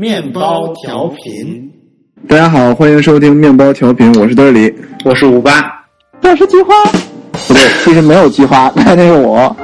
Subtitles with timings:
[0.00, 1.70] 面包调频，
[2.26, 5.52] 大家好，欢迎收听面包调频，我是德里，我是五八，
[6.22, 6.72] 我是菊花。
[7.46, 9.54] 不对，其实没有菊花， 那是我。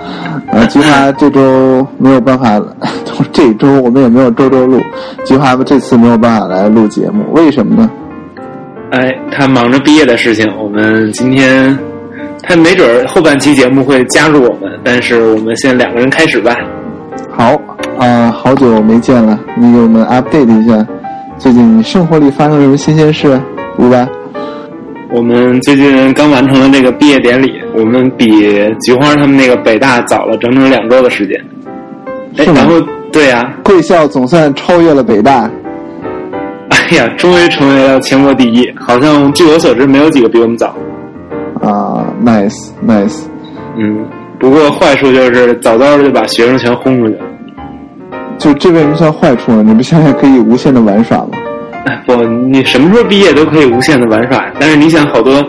[0.52, 2.62] 呃，菊花这周没有办法，
[3.32, 4.78] 这周我们也没有周周录，
[5.24, 7.90] 菊花这次没有办法来录节目，为什么呢？
[8.90, 11.74] 哎，他忙着毕业的事情，我们今天
[12.42, 16.54] 他没准后半期节目会加入我们，但是我们先两个人开始吧。
[17.30, 17.58] 好。
[17.98, 20.86] 啊，好久没见了，你给我们 update 一下，
[21.38, 23.40] 最近生活里发生什么新鲜事？
[23.78, 24.06] 五吧，
[25.10, 28.26] 我们最近刚完成了那个毕业典礼，我们比
[28.80, 31.38] 菊花他们那个北大早了整整两周的时间。
[32.34, 32.56] 是吗？
[32.60, 32.74] 然后，
[33.10, 35.50] 对呀，贵校总算超越了北大。
[36.68, 40.74] 哎呀，终于成为了全国第一，好像据我所知，没有几个比我们早。
[41.62, 43.22] 啊，nice，nice。
[43.78, 44.06] 嗯，
[44.38, 47.20] 不过坏处就是早早的就把学生全轰出去了。
[48.38, 49.62] 就这为什么算坏处呢？
[49.66, 51.30] 你不现在可以无限的玩耍吗？
[52.06, 54.44] 不，你什么时候毕业都可以无限的玩耍。
[54.58, 55.42] 但是你想，好多，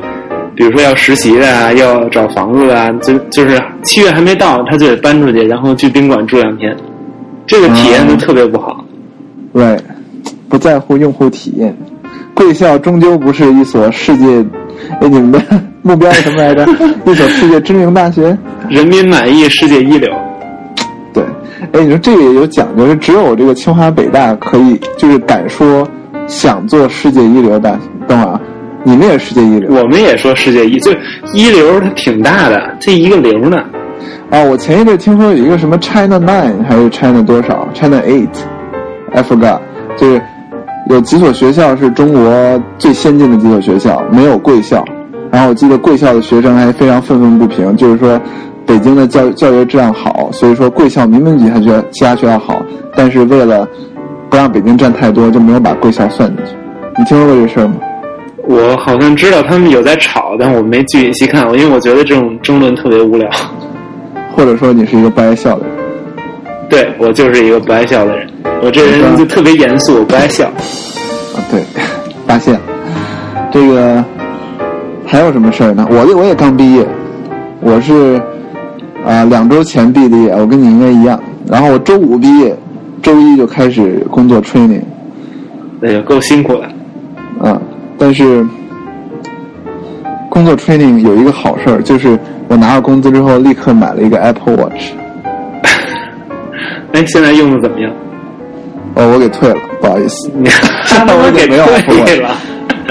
[0.55, 6.75] 比如说要实习的啊，要找房子啊，就就是七月还没到，他就得搬出去，然后去宾馆住两天，
[7.45, 8.83] 这个体验就特别不好。
[9.53, 9.77] 对，
[10.47, 11.75] 不在乎用户体验。
[12.35, 14.45] 贵校终究不是一所世界，
[15.01, 15.41] 哎，你们的
[15.81, 16.67] 目标是什么来着？
[17.05, 18.37] 一所世界知名大学，
[18.69, 20.07] 人民满意，世界一流。
[21.73, 25.87] 哎，你说这个也有讲究，是只有这个清华北大可以，就是敢说
[26.27, 27.77] 想做世界一流大。
[28.07, 28.41] 等会儿啊，
[28.83, 30.91] 你们也世界一流，我们也说世界一，就
[31.33, 33.63] 一流它挺大的，这一个流呢。
[34.29, 39.59] 啊，我前一阵听说有一个什么 China Nine 还是 China 多少 China Eight，I forgot，
[39.97, 40.21] 就是
[40.89, 44.85] 有几所学校是中国最先进的几所学校，没有贵校。
[45.31, 48.21] 然后我记得贵校的学生还非常愤愤不平，就是说。
[48.67, 52.61] 北京的教教学质量好，所以说贵校明明比他学其他学校好，
[52.95, 53.65] 但是为了
[54.29, 56.51] 不让北京占太多，就没有把贵校算进去。
[56.97, 57.75] 你听说过这事儿吗？
[58.43, 63.29] 我好像知道他们有在吵，但我没具体细看，因为我觉得这种争论特别无聊。
[64.35, 65.75] 或者说你是一个不爱笑的人？
[66.69, 68.27] 对，我就是一个不爱笑的人。
[68.61, 70.45] 我这人就特别严肃，我不爱笑。
[70.45, 71.63] 啊，对，
[72.27, 72.59] 发现
[73.49, 74.03] 这个
[75.05, 75.87] 还有什么事儿呢？
[75.89, 76.85] 我我也刚毕业，
[77.61, 78.21] 我是。
[79.05, 81.19] 啊，两周前毕的业，我跟你应该一样。
[81.47, 82.55] 然后我周五毕业，
[83.01, 84.81] 周一就开始工作 training。
[85.81, 86.67] 哎呀，够辛苦了。
[87.39, 87.61] 啊，
[87.97, 88.45] 但是
[90.29, 94.91] 工作 training 有一个好事儿，就是我拿到工资之后，立刻买了一个 Apple Watch。
[96.93, 97.91] 哎，现在用的怎么样？
[98.95, 100.29] 哦，我给退了，不好意思。
[100.85, 102.35] 现 在我给没有 Apple Watch 了。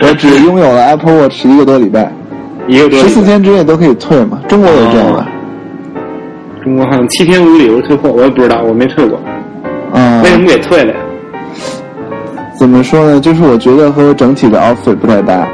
[0.02, 2.10] 我只拥有了 Apple Watch 一个多礼拜，
[2.68, 4.40] 一个多十四天之内都可以退嘛？
[4.48, 5.26] 中国有这样的。
[6.66, 9.16] 中国好像七天无理由退货，我也不知道，我没退过。
[9.92, 10.98] 嗯，为什么给退了呀？
[12.58, 13.20] 怎么说呢？
[13.20, 15.46] 就是我觉得和整体的 outfit 不太搭，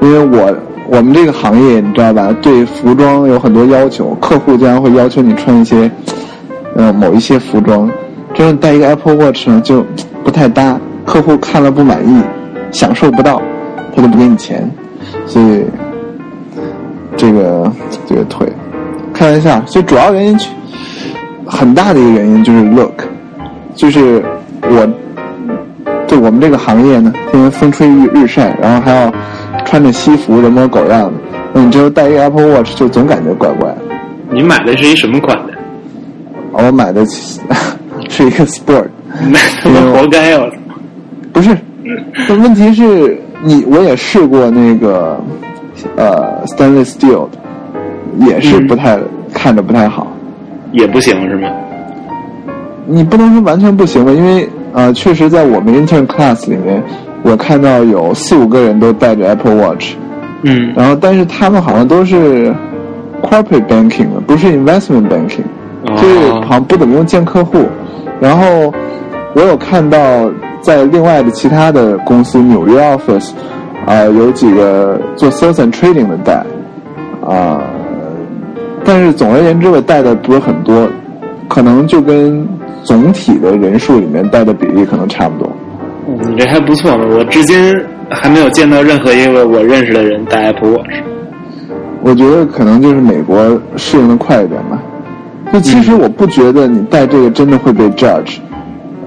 [0.00, 0.56] 因为我
[0.86, 5.90] 我们这个行业你知道吧，对服装有很多要求，客户经常会要求你穿一些，
[6.76, 7.90] 呃，某一些服装，
[8.32, 9.84] 这样带一个 Apple Watch 呢就
[10.22, 12.22] 不太搭，客户看了不满意，
[12.70, 13.42] 享受不到，
[13.96, 14.70] 他就不给你钱，
[15.26, 15.64] 所以
[17.16, 17.72] 这个
[18.06, 18.46] 这个退。
[19.22, 20.38] 开玩笑，所以主要原因，
[21.46, 23.04] 很大的一个原因就是 look，
[23.76, 24.20] 就是
[24.62, 24.88] 我，
[26.08, 29.14] 对我们这个行业呢，天天风吹日日晒，然后还要
[29.64, 31.12] 穿着西服人模狗样的，
[31.52, 33.78] 那你就戴一个 Apple Watch 就总感觉怪怪的。
[34.28, 35.52] 你买的是一什么款的？
[36.50, 37.06] 我买的
[38.10, 38.88] 是一个 Sport，
[39.30, 40.50] 那他妈活该哦！
[41.32, 41.56] 不是，
[42.28, 45.22] 问题是你我也试过那个
[45.94, 47.38] 呃 Stainless Steel 的。
[48.18, 48.98] 也是不太
[49.32, 50.06] 看着不太好，
[50.72, 51.48] 也不行是吗？
[52.86, 56.82] 你不能说完全不行吧，因为呃，确实在我们 intern class 里面，
[57.22, 59.94] 我看到有四五个人都带着 Apple Watch，
[60.42, 62.52] 嗯，然后但是他们好像都是
[63.22, 65.44] corporate banking 的，不是 investment banking，
[65.96, 67.64] 就是好像不怎么用见客户。
[68.20, 68.72] 然后
[69.34, 70.30] 我有看到
[70.60, 73.30] 在另外的其他的公司纽约 office，
[73.86, 76.44] 啊，有几个做 sales and trading 的带，
[77.24, 77.62] 啊。
[78.84, 80.88] 但是总而言之，我带的不是很多，
[81.48, 82.46] 可能就跟
[82.82, 85.50] 总体的人数里面带的比例可能差不多。
[86.06, 87.04] 你这还不错嘛！
[87.16, 87.74] 我至今
[88.10, 90.94] 还没有见到任何一个我认识的人带 Apple Watch。
[92.02, 94.82] 我觉得可能就是美国适应的快一点吧。
[95.52, 98.38] 就其实我不觉得你带这个真的会被 judge，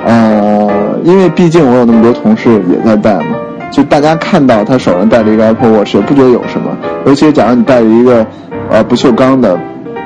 [0.06, 3.36] 呃，因为毕竟我有那么多同事也在带嘛。
[3.72, 6.70] 就大家看到他手上戴着一个 Apple Watch，也不觉得有什么。
[7.06, 8.26] 尤其是假如你戴着一个。
[8.68, 9.56] 呃，不锈钢的，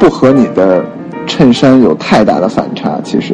[0.01, 0.83] 不和你的
[1.25, 2.99] 衬衫有太大的反差。
[3.05, 3.33] 其实，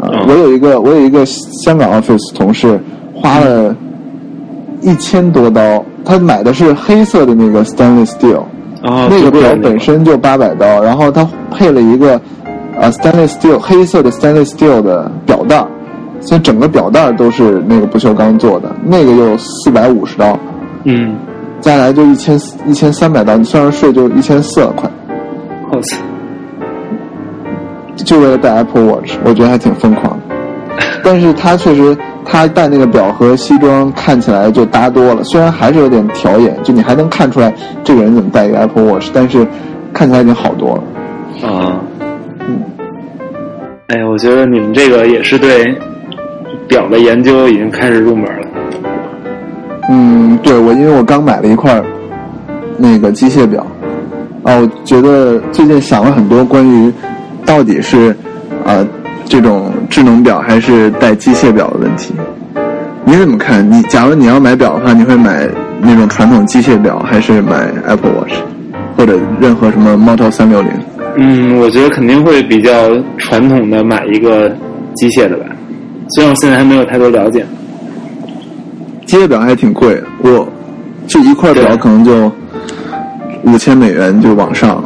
[0.00, 2.80] 啊、嗯我有一个我有一个香港 office 同事
[3.14, 3.76] 花了
[4.80, 8.38] 一千多刀，他买的是黑色的那个 stainless steel，、
[8.82, 12.18] 啊，那个表本身就八百刀，然后他配了一个
[12.80, 15.68] 呃 stainless steel 黑色的 stainless steel 的表带儿，
[16.20, 20.38] 所以整个表带都是那个不锈钢做的，那个就四百五十刀，
[20.84, 21.16] 嗯，
[21.60, 24.90] 再来就一千一千三百刀，你算上税就一千四了快，
[25.70, 25.98] 我操，
[27.96, 30.36] 就为了戴 Apple Watch，我觉得还挺疯狂的。
[31.02, 37.54] 但是他确实，他戴那个表和西装看起来就搭多了，虽然还是有点挑眼，就你还能看出来
[37.84, 39.46] 这个人怎么戴一个 Apple Watch，但是
[39.92, 41.48] 看起来已经好多了。
[41.48, 41.80] 啊，
[42.40, 42.60] 嗯，
[43.88, 45.64] 哎，我觉得你们这个也是对
[46.68, 48.48] 表的研究已经开始入门了。
[49.88, 51.82] 嗯，对我，因为我刚买了一块
[52.76, 53.64] 那个机械表，
[54.42, 56.92] 啊，我觉得最近想了很多关于
[57.44, 58.14] 到底是
[58.64, 58.84] 啊、
[59.26, 62.12] 这种智能表还是带机械表的问题。
[63.04, 63.64] 你怎么看？
[63.70, 65.46] 你假如你要买表的话，你会买
[65.80, 68.34] 那种传统机械表，还是买 Apple Watch，
[68.96, 70.70] 或者任何什么 Moto 三六零？
[71.16, 72.70] 嗯，我觉得肯定会比较
[73.16, 74.50] 传统的买一个
[74.94, 75.46] 机械的吧，
[76.10, 77.44] 虽然我现在还没有太多了解。
[79.06, 80.48] 机械表还挺贵的，我
[81.06, 82.30] 这一块表可能就
[83.44, 84.82] 五千美元就往上。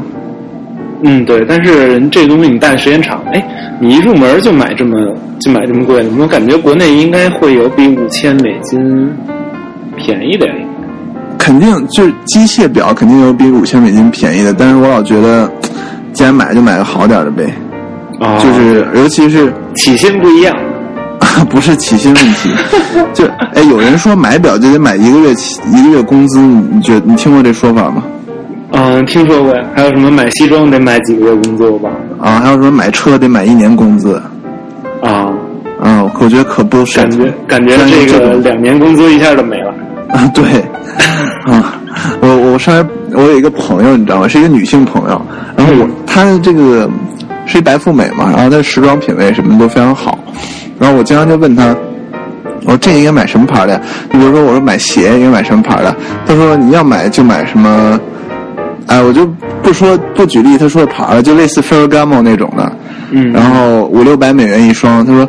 [1.02, 3.42] 嗯，对，但是这东西你戴的时间长，哎，
[3.80, 4.98] 你一入门就买这么
[5.38, 9.10] 就买这么贵的，我感觉国内应该会有比五千美金
[9.96, 10.54] 便宜的呀。
[11.38, 15.50] 肯定就是机械表肯定有比五千美金便宜的，但是我老觉得，
[16.12, 17.50] 既然买就买个好点的呗，
[18.18, 20.54] 啊就是尤其是起薪不一样。
[21.48, 22.50] 不是起薪问题，
[23.14, 23.24] 就
[23.54, 28.02] 哎有人说买表就得买一个月起一个月工资，你你觉你听过这说法吗？
[28.72, 29.62] 嗯，听说过呀。
[29.74, 31.90] 还有什么买西装得买几个月工资吧？
[32.20, 34.20] 啊，还有什么买车得买一年工资，
[35.02, 35.26] 啊，
[35.82, 39.74] 啊，我觉得可不是，感觉感觉这个两年工资一下就没了。
[40.10, 40.44] 啊，对，
[41.46, 41.74] 啊，
[42.20, 44.28] 我我上来我有一个朋友，你知道吗？
[44.28, 45.20] 是一个女性朋友，
[45.56, 46.88] 然后我她这个
[47.46, 50.18] 是一白富美嘛，然后她时装品味什么都非常好，
[50.80, 51.76] 然后我经常就问他，
[52.64, 53.80] 我说这应该买什么牌的呀？
[54.10, 55.94] 你比如说我说买鞋应该买什么牌的？
[56.26, 58.00] 他说你要买就买什么，
[58.86, 59.26] 哎，我就
[59.62, 62.72] 不说不举例他说的牌了，就类似 Ferragamo 那种的，
[63.10, 65.04] 嗯然后五六百美元一双。
[65.04, 65.28] 他说，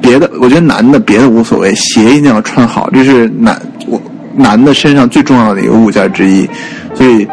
[0.00, 3.56] 别的我觉得男的别的无所谓，鞋一定要穿好，这是男
[3.86, 4.00] 我
[4.34, 6.48] 男的身上最重要的一个物件之一。
[6.94, 7.26] 所以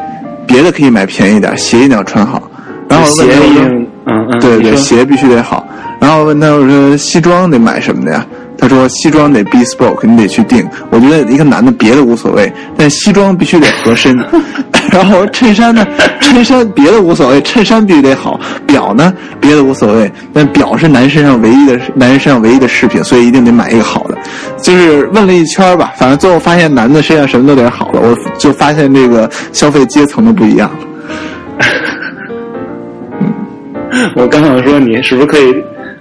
[0.46, 2.42] 别的可以买便宜点，鞋一定要穿好。
[2.88, 3.24] 然后鞋
[3.60, 5.67] 嗯嗯，对对，鞋必须得好。
[6.00, 8.26] 然后问他我说西装得买什么的呀？
[8.60, 10.68] 他说西装得 bespoke，你得去定。
[10.90, 14.18] 我觉得一个男的别的无所谓，但西装必须得合身。
[14.92, 15.86] 然后衬衫呢？
[16.20, 18.40] 衬衫别的无所谓，衬衫必须得好。
[18.66, 19.14] 表呢？
[19.40, 24.18] 别的无所谓，但表是男身上唯一的男人身上唯一的饰品，所以一定得买一个好的。
[24.60, 30.72] 就是问了一圈吧，反正最后发现男的身上什么都得好了，我就发现这个消费阶层的不一样。
[34.16, 35.54] 我刚想说，你是不是可以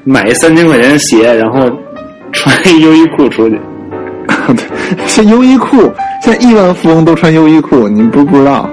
[0.08, 1.68] 买一三千块钱的鞋，然后
[2.30, 3.60] 穿一优衣库出去？
[4.54, 5.92] 对，像优衣库，
[6.22, 8.70] 现在亿万富翁都穿优衣库，你不不知道？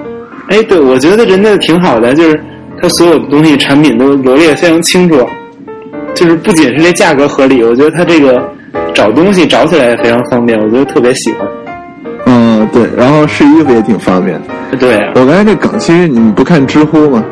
[0.50, 2.40] 哎，对，我觉得人家挺好的，就是
[2.80, 5.28] 他所有的东西产品都罗列非常清楚，
[6.14, 8.48] 就是不仅是这价格合理，我觉得他这个
[8.94, 11.48] 找东西找起来也非常方便，我觉得特别喜欢。
[12.28, 14.40] 嗯，对，然后试衣服也挺方便。
[14.80, 17.24] 对啊，我刚才这梗，其实你们不看知乎吗？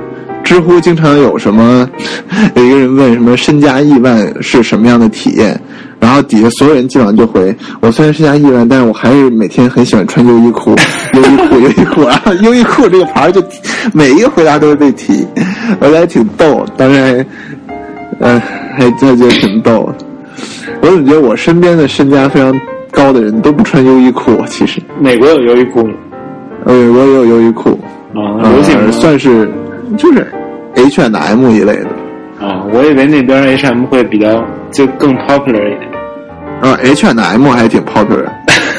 [0.44, 1.88] 知乎经常有什么，
[2.56, 5.60] 有一个人问什么身家亿万是什么样的体验，
[6.00, 10.76] 然后底下所有人基本上就回：我虽然身家亿万，但是我还是每天很喜欢穿优衣库，
[11.14, 13.42] 优衣库，优衣库啊， 优衣库这个牌儿就
[13.94, 15.26] 每一个回答都会被提，
[15.80, 17.26] 我觉得还挺逗，当然
[18.20, 18.44] 嗯，呃，
[18.78, 19.90] 还真觉得挺逗。
[20.82, 22.54] 我怎么觉得我身边的身家非常
[22.92, 24.36] 高的人都不穿优衣库？
[24.48, 25.94] 其实，美国有优衣库吗？
[26.66, 27.80] 呃，我也有优衣库。
[28.14, 29.50] 啊，流行呃吗算是
[29.98, 30.28] 就是
[30.76, 31.88] H and M 一类的。
[32.40, 35.92] 啊，我以为那边 H&M 会比较就更 popular 一点。
[36.62, 38.26] 啊 H and M 还挺 popular，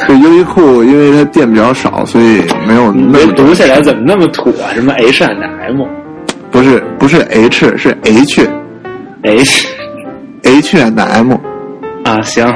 [0.09, 4.75] 就优衣库，因为它店比较少，所以没有你这那么读起来怎么那么土啊？
[4.75, 5.83] 什么 H and M？、
[6.51, 8.49] 不是不是 H 是 H
[9.23, 9.69] H
[10.43, 11.33] H and M。
[12.05, 12.21] 啊？
[12.23, 12.53] 行，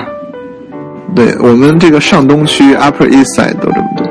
[1.14, 4.06] 对我们这个上东区 Upper East Side 都这么多。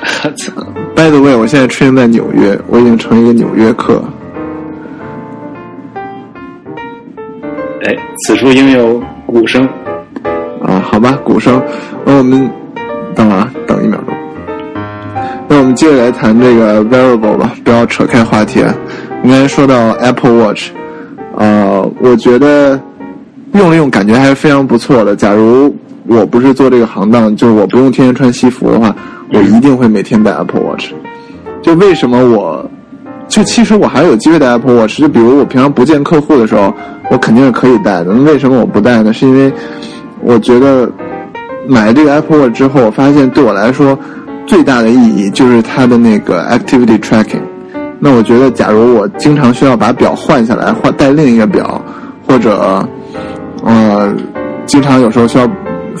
[1.00, 4.04] By the way，我现在出现在纽约，我已经成一个纽约客。
[7.86, 9.66] 哎，此处应有鼓声。
[10.62, 11.58] 啊，好吧，鼓声。
[12.04, 12.50] 那我们
[13.14, 14.14] 等会儿啊，等一秒钟。
[15.48, 18.74] 那我们接着来谈这个 wearable 吧，不要扯开话题啊。
[19.22, 20.68] 我们刚才说到 Apple Watch，
[21.38, 22.78] 呃，我觉得
[23.54, 25.16] 用了用，感觉还是非常不错的。
[25.16, 25.74] 假如
[26.06, 28.94] 我不是做这个行当，就是我不用天天穿西服的话，
[29.32, 30.92] 我一定会每天戴 Apple Watch。
[31.62, 32.68] 就为什么我，
[33.28, 35.00] 就其实我还有机会戴 Apple Watch。
[35.00, 36.72] 就比如我平常不见客户的时候，
[37.10, 38.12] 我肯定是可以戴的。
[38.12, 39.12] 那为什么我不戴呢？
[39.12, 39.52] 是因为
[40.22, 40.90] 我觉得
[41.68, 43.98] 买这个 Apple Watch 之后，我发现对我来说
[44.46, 47.42] 最大的意义就是它的那个 Activity Tracking。
[48.02, 51.80] 那我觉得，假如我经常需要把表换下来，换带另一个表，
[52.26, 52.82] 或者
[53.62, 54.10] 呃，
[54.64, 55.46] 经常有时候需要，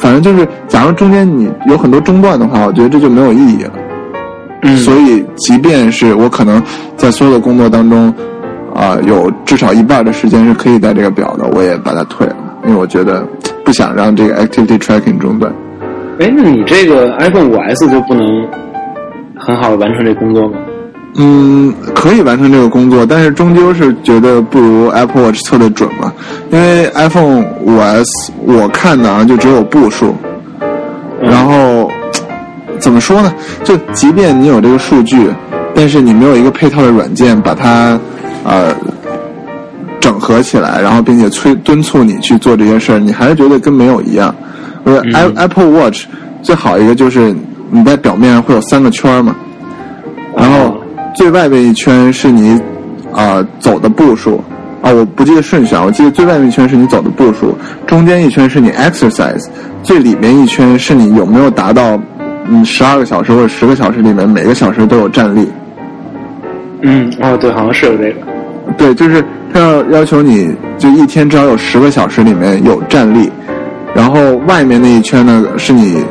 [0.00, 3.72] 反正就是，假如中间你有很多中断的话，我觉得这就没有意义了。
[4.62, 6.62] 嗯，所以，即便是我可能
[6.96, 8.12] 在所有的工作当中，
[8.74, 13.26] 啊、有至少一半的时间是可以带这个表的，我也把它退了，因为我觉得
[13.62, 15.52] 不想让这个 activity tracking 中断。
[16.18, 18.26] 哎，那你这个 iPhone 五 S 就不能
[19.36, 20.54] 很好的完成这工作吗？
[21.16, 26.12] 嗯，可以完成这个工作，但是终究是觉得不如 Apple Watch 测的准嘛。
[26.50, 30.14] 因为 iPhone 五 S 我看的啊，就只有步数，
[31.20, 31.90] 然后
[32.78, 33.34] 怎么说呢？
[33.64, 35.30] 就即便你有这个数据，
[35.74, 37.98] 但是你没有一个配套的软件把它
[38.44, 38.74] 呃
[40.00, 44.34] 整合起来，然后并且催敦促你去做这些事儿，你还是觉得跟没有一样。
[44.84, 46.06] 呃、i Apple Watch
[46.40, 47.34] 最好一个就是
[47.70, 49.36] 你在表面上会有三个圈儿嘛，
[50.34, 50.69] 然后
[51.14, 52.52] 最外面一圈是你
[53.12, 54.42] 啊、呃走的步数
[54.82, 59.46] 啊，我不记得顺序啊，我记得最外面一圈是你走的步数，中间一圈是你 exercise，
[59.82, 62.00] 最里面一圈是你有没有达到
[62.48, 65.46] 嗯十二个小时或者十个小时里面每个小时都有站立。
[66.82, 68.20] 嗯，哦，对，好像是有这个。
[68.78, 73.30] 对，就是他要要求你就一天至少有十个小时里面有站立，
[73.94, 76.02] 然后外面那一圈呢是你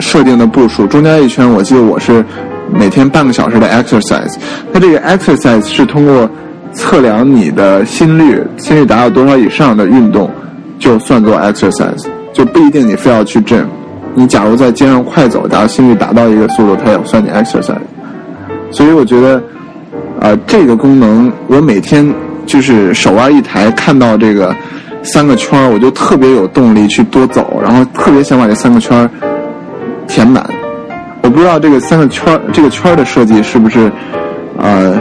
[0.00, 2.22] 设定的步数，中间一圈我记得我是
[2.72, 4.36] 每天半个小时的 exercise。
[4.72, 6.28] 它这个 exercise 是通过
[6.72, 10.30] 测量你的心率，心率达到多少以上的运动
[10.78, 13.64] 就算作 exercise，就不一定你非要去 gym。
[14.14, 17.78] 你假如在街上快走，假如心率达到一个速度，它也算你 exercise。
[18.70, 19.42] 所以我觉得，
[20.20, 22.12] 呃，这个功能我每天
[22.46, 24.54] 就是手腕一抬，看到这个
[25.02, 29.08] 三个圈儿，我就特别有动力去多走，然后特别想把这三个圈儿
[30.06, 30.44] 填满。
[31.22, 33.90] 我不知道这个三个圈，这个圈的设计是不是，
[34.56, 34.94] 呃，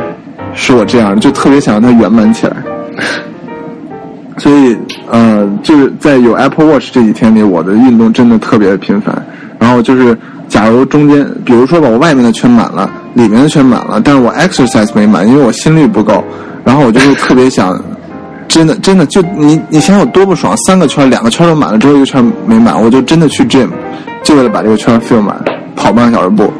[0.53, 2.55] 是我这样的，就特别想让它圆满起来。
[4.37, 4.77] 所以，
[5.09, 9.15] 呃，就是在有 Apple Watch 这几天里，我的运动真的特别频繁。
[9.59, 10.15] 然后就是，
[10.47, 16.23] 假如中间，比如说吧，我外面的圈满了，里面的圈满了，但是我 exercise 没满，因为我心率不够，
[16.63, 17.75] 然后我就会特别想，
[18.47, 23.69] 真的真的就你你想有多不爽，三个圈两个圈都满了，只有一个圈没满，我就真的去 gym，
[24.21, 25.35] 就为了把这个圈 fill 满，
[25.77, 26.51] 跑半个小时步。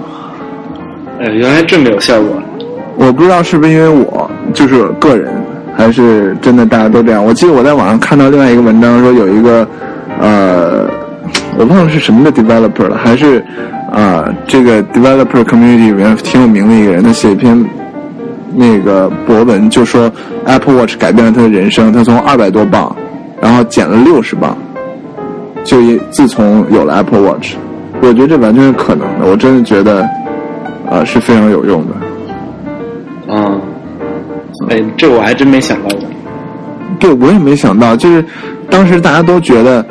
[1.20, 2.42] 哎，原来这么有效果。
[2.96, 5.34] 我不知道是不是因为我就是个人，
[5.76, 7.24] 还是真的大家都这样。
[7.24, 9.68] 我记得我在网上看到另外一个文章说有一个，
[10.20, 10.88] 呃，
[11.58, 13.40] 我忘了是什么的 developer 了，还是
[13.92, 17.64] 啊、呃这个 developer community 里面挺有名的一个人，他写一篇
[18.56, 20.12] 那个博文，就说
[20.46, 22.96] Apple Watch 改变了他的人生，他从二百多磅，
[23.40, 24.58] 然后减了六十磅，
[25.64, 27.54] 就一自从有了 Apple Watch，
[28.02, 30.08] 我觉得这完全是可能的，我真的觉得，
[30.90, 31.94] 呃，是非常有用的。
[33.30, 33.62] 嗯，
[34.70, 36.08] 哎，这我还真没想到过。
[37.00, 38.24] 对，我也没想到，就是
[38.70, 39.86] 当时大家都觉得，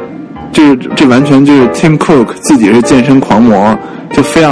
[0.50, 3.76] 就是这完全就是 Tim Cook 自己是健身狂魔，
[4.12, 4.50] 就非要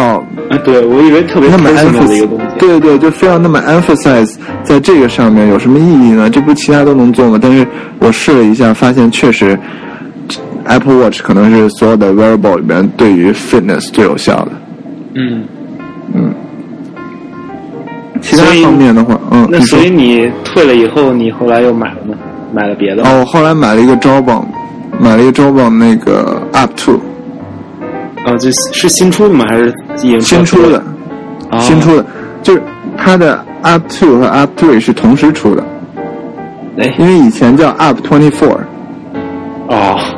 [0.51, 2.59] 啊，对，我以为特别那么 personal 的一个东 emphasize，西。
[2.59, 6.29] 对对，就非要那么 emphasize 在这个上面有什么意义呢？
[6.29, 7.39] 这不其他都能做吗？
[7.41, 7.67] 但是
[7.99, 9.59] 我试了一下，发现确实
[10.67, 14.53] Apple Watch 可能是所有的 wearable 里面对于 fitness 最有效的。
[15.15, 15.45] 嗯
[16.15, 16.35] 嗯，
[18.21, 22.15] 其他方面的话，嗯，那所以你退了以后，你后来又买了吗？
[22.53, 23.03] 买了别的？
[23.03, 24.45] 哦，我后来买了一个 Jawbone，
[25.01, 27.01] 买了一个 Jawbone 那个 Up Two。
[28.27, 29.45] 哦，这是新出的吗？
[29.49, 30.83] 还是已经新出的，
[31.51, 32.07] 哦新出的，
[32.43, 32.63] 就是
[32.97, 35.63] 它的 Up Two 和 Up Three 是同时出的，
[36.79, 38.57] 哎，因为以前叫 Up Twenty Four，
[39.69, 40.14] 哦，嗯，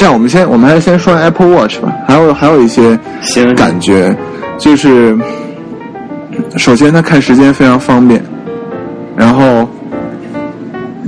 [0.00, 4.16] 这样我们先我们还是先说 Apple Watch 吧，还有还有一些行，感觉，
[4.56, 5.14] 就是
[6.56, 8.24] 首先它看时间非常方便，
[9.14, 9.68] 然后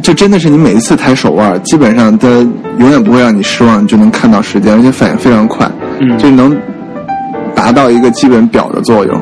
[0.02, 2.28] 就真的是你每一次抬手腕，基本上它
[2.76, 5.66] 永远不会让你失望，你就能看到时间，而且反应非常快，
[5.98, 6.54] 嗯就能
[7.54, 9.18] 达到一个基本表的作用，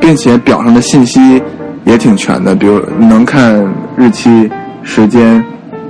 [0.00, 1.40] 并且表上的信息
[1.84, 3.64] 也挺全的，比如你能看
[3.96, 4.50] 日期、
[4.82, 5.40] 时间，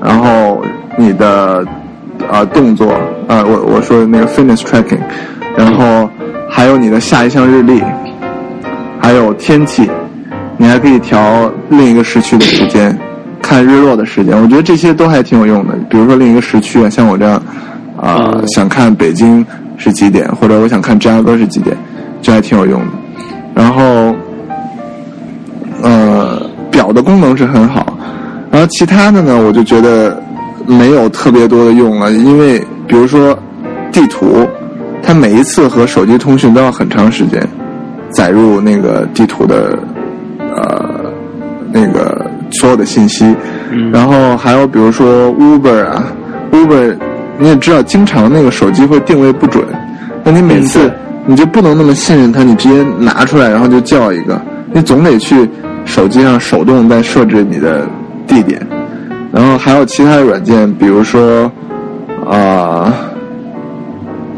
[0.02, 0.62] 然后
[0.99, 1.64] 你的
[2.30, 2.92] 呃动作，
[3.28, 4.99] 呃我我说的那个 fitness tracking，
[5.56, 6.09] 然后
[6.50, 7.83] 还有你的下一项日历，
[9.00, 9.88] 还有天气，
[10.56, 12.97] 你还可以调另一个时区的时间，
[13.42, 15.75] 看日落的时间，我觉得这些都还挺有用的。
[15.88, 17.35] 比如说另一个时区啊，像我这样
[18.00, 19.44] 啊、嗯想看北京
[19.76, 21.76] 是几点，或者我想看芝加哥是几点，
[22.21, 22.87] 就还挺有用的。
[23.54, 24.14] 然后，
[25.83, 27.97] 呃，表的功能是很好，
[28.50, 30.21] 然后其他的呢，我就觉得
[30.66, 33.38] 没有特别多的用了，因为比如说
[33.92, 34.47] 地图，
[35.02, 37.47] 它每一次和手机通讯都要很长时间
[38.11, 39.78] 载入那个地图的
[40.38, 41.12] 呃
[41.73, 43.25] 那个所有的信息，
[43.71, 43.90] 嗯。
[43.90, 46.04] 然后还有比如说 Uber 啊
[46.52, 46.97] ，Uber
[47.38, 49.64] 你也知道，经常那个手机会定位不准，
[50.23, 50.92] 那你每次
[51.26, 54.40] 你就不能那么信任它，你直接拿出来然后就叫一个，
[54.73, 55.49] 你总得去
[55.85, 57.87] 手机上手动再设置你的
[58.26, 58.64] 地点，
[59.35, 61.50] 然后还有其他的软件，比如说
[62.31, 62.95] 啊、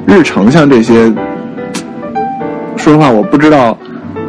[0.06, 1.12] 日程像这些，
[2.76, 3.76] 说实话我不知道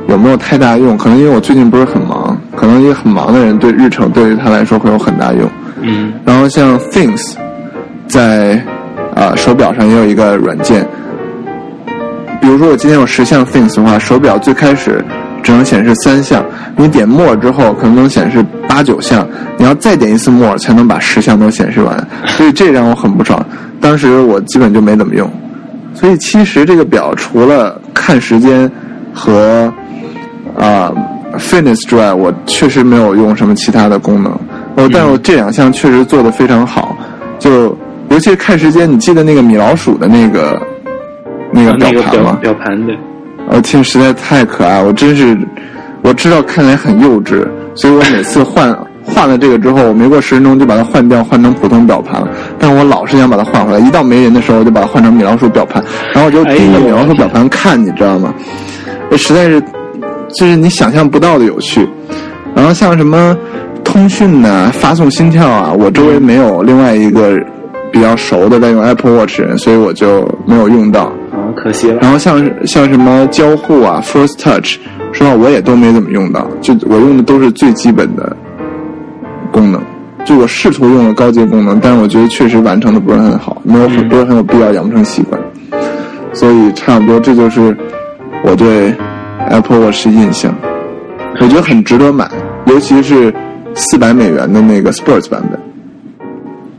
[0.10, 5.50] 有没有太大用，可能因为我最近不是很忙，可能一个很忙的人对日程对于他来说会有很大用。
[5.82, 7.36] 嗯然后像 Things，
[8.08, 8.62] 在
[9.16, 10.86] 啊、手表上也有一个软件，
[12.42, 15.04] 比如说我今天有十项 Things 的话，手表最开始
[15.48, 19.26] 只能显示三项，你点 More 之后可能能显示八九项，
[19.56, 23.42] 你要再点一次 More 才能把十项都显示完，所以这让我很不爽。
[23.80, 25.32] 当时我基本就没怎么用，
[25.94, 28.70] 所以其实这个表除了看时间
[29.14, 29.74] 和
[30.58, 30.92] 啊、
[31.38, 34.30] fitness 之外，我确实没有用什么其他的功能。
[34.76, 36.94] 哦，但是我这两项确实做得非常好，
[37.40, 37.68] 就
[38.10, 40.62] 尤其是看时间，你记得那个米老鼠的那个
[41.54, 42.38] 那个那个表盘吗？
[42.42, 42.98] 表盘对，
[43.50, 45.38] 我天，实在太可爱，我真是
[46.02, 52.28] 我知道看起来很幼稚，所以我每次换换了这个之后，我没过十分钟就把它换掉，换成普通表盘了。
[52.60, 58.34] 但我老是想把它换回来，一到没人的时候，我就把它换成米老鼠表盘，然后我就盯着米老鼠表盘看，你知道吗？
[59.10, 59.62] 我实在是
[60.36, 61.88] 就是你想象不到的有趣。
[62.54, 63.38] 然后像什么
[63.84, 67.38] 通讯呐、发送心跳啊，我周围没有另外一个
[67.92, 71.12] 比较熟的在用 Apple Watch 人，所以我就没有用到。
[71.68, 72.00] 啊，可惜了。
[72.02, 74.78] 然后像像什么交互啊，First Touch，
[75.12, 78.36] 说实话我也都没怎么用到，就我用的都是最基本的
[79.52, 79.82] 功能。
[80.26, 85.40] 就我试图用了高阶功能，但是我觉得确实完成的不是很好，没有很不是很有必要养成习惯。
[86.34, 87.76] 所以差不多这就是
[88.44, 88.94] 我对
[89.50, 90.54] Apple Watch 印象，
[91.40, 92.30] 我觉得很值得买，
[92.66, 93.34] 尤其是
[93.74, 95.58] 四百美元的那个 Sports 版本。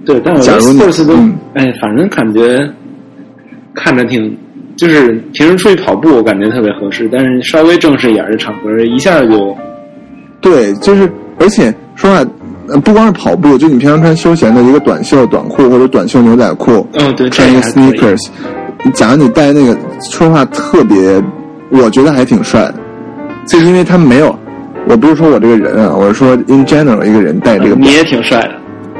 [0.04, 2.70] 对，但 Sports 都，嗯哎，反正感觉
[3.74, 4.36] 看着挺，
[4.78, 9.56] 就是平时出去跑步，我感觉特别合适，但是稍微正式一点的场合，一下就，
[10.40, 11.10] 对，就是
[11.40, 12.24] 而且说话，
[12.84, 18.28] 不光是跑步，就你平常穿休闲的一个短袖、短裤或者短袖牛仔裤，嗯，对，穿个 sneakers，
[18.94, 19.76] 假如你戴那个，
[20.12, 21.20] 说话特别，
[21.70, 22.74] 我觉得还挺帅的，
[23.48, 24.38] 就是因为他没有，
[24.86, 28.52] 我不是说我这个人啊，我是说 in general 一个人戴这个，你也挺帅的，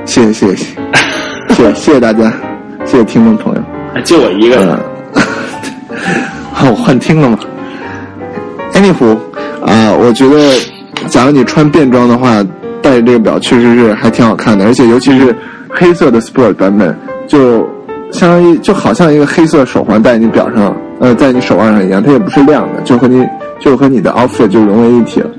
[0.04, 2.32] 谢谢谢谢谢谢谢谢大家，
[2.84, 3.62] 谢谢听众朋友，
[4.02, 4.97] 就我一个。
[6.06, 6.14] 嗯，
[6.52, 7.38] 好，我幻听了吗
[8.72, 9.16] ？Anywho，
[9.64, 10.52] 啊、我觉得，
[11.08, 12.44] 假如你穿便装的话，
[12.80, 15.34] 戴这个表确实是还挺好看的，而且尤其是
[15.68, 17.68] 黑色的 Sport 版本，就
[18.12, 23.26] 相当于就好像一个黑色手环戴你表上，呃，在你手腕上一样，它也不是亮的，就和你
[23.58, 25.30] 就和你的 outfit 就融为一体了。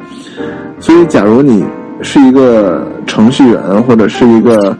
[0.79, 1.63] 所以，假如你
[2.01, 4.75] 是一个程序员，或者是一个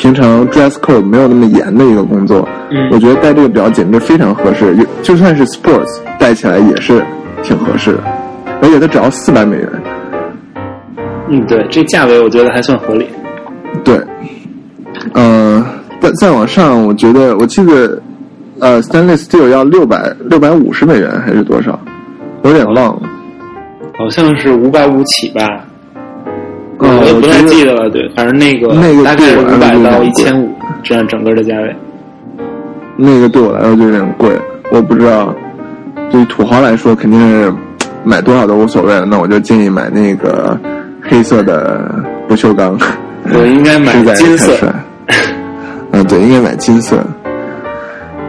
[0.00, 7.04] 平常 dress code 没有那么严的一个工作，嗯我觉得戴这个表简直非常合适，有就算是 sports 戴起来也是
[7.42, 8.02] 挺合适的，
[8.62, 9.68] 而且它只要四百美元。
[11.28, 13.06] 嗯，对，这价位我觉得还算合理。
[13.84, 14.00] 对，
[15.12, 15.62] 嗯、
[16.00, 18.00] 再再往上，我觉得我记得，
[18.58, 21.78] 呃，stainless steel 要六百六百五十美元还是多少？
[22.44, 23.02] 有点忘了。
[23.98, 25.42] 好像是五百五起吧，
[26.82, 27.90] 嗯我也不太记得了。
[27.90, 30.50] 对，反正那个那个大概五百到一千五
[30.82, 31.76] 这样整个的价位。
[32.96, 34.30] 那个对我来说就有点贵，
[34.70, 35.34] 我不知道，
[36.10, 37.52] 对于土豪来说肯定是
[38.04, 39.04] 买多少都无所谓了。
[39.04, 40.58] 那我就建议买那个
[41.02, 41.94] 黑色的
[42.28, 42.78] 不锈钢，
[43.32, 44.72] 我应该买金色。
[45.92, 46.98] 嗯，对，应该买金色。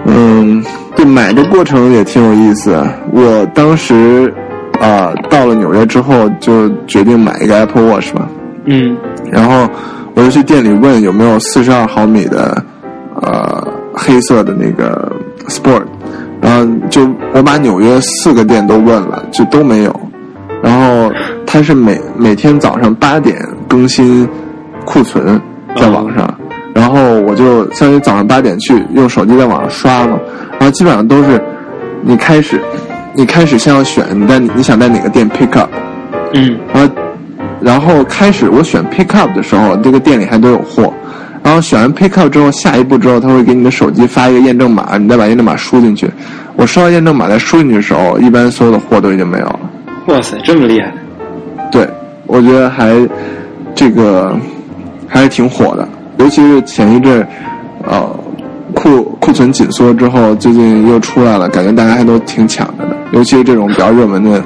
[0.05, 0.63] 嗯，
[0.95, 2.87] 对，买的过程也挺有意思啊。
[3.11, 4.33] 我当时
[4.79, 8.27] 啊、到了纽约之后就决定买一个 Apple Watch 嘛，
[8.65, 8.97] 嗯。
[9.31, 9.69] 然后
[10.13, 12.63] 我就去店里问有没有四十二毫米的
[13.21, 15.11] 呃黑色的那个
[15.47, 15.83] Sport，
[16.41, 19.99] 然后就我把纽约四个店都问了，就都没有。
[20.61, 21.11] 然后
[21.45, 23.35] 它是每每天早上八点
[23.67, 24.27] 更新
[24.85, 25.41] 库存
[25.75, 26.31] 在网上，
[26.75, 30.19] 然后我就相当于早上八点去用手机在网上刷嘛，
[30.51, 31.41] 然后基本上都是
[32.01, 32.61] 你开始
[33.13, 35.69] 你开始先要选你在你想在哪个店 pick up，
[36.33, 36.57] 嗯。
[36.73, 36.93] 然后
[37.61, 40.93] 然后开始我选 Pick Up 的时候，这个店里还都有货。
[41.43, 46.09] 然后选完 Pick Up 之后，下一步之后，他会给你的手机发一个验证码，你再把验证码输进去。
[46.55, 49.59] 我收到验证码再输进去的时候，一般所有的货都已经没有了。
[50.07, 50.91] 哇塞，这么厉害！
[51.71, 51.87] 对，
[52.27, 52.93] 我觉得还
[53.73, 54.37] 这个
[55.07, 57.25] 还是挺火的，尤其是前一阵
[57.83, 58.07] 呃
[58.73, 62.95] 库库存紧缩之后，最近又出来了，感觉大家还都挺抢着的。
[63.11, 64.43] 尤其是这种比较热门的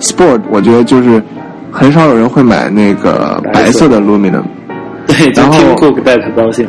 [0.00, 1.22] Sport，我觉得就是
[1.70, 4.42] 很少有人会买那个白色的 Luminum。
[5.06, 6.68] 对，就 Tim Cook 带他高兴。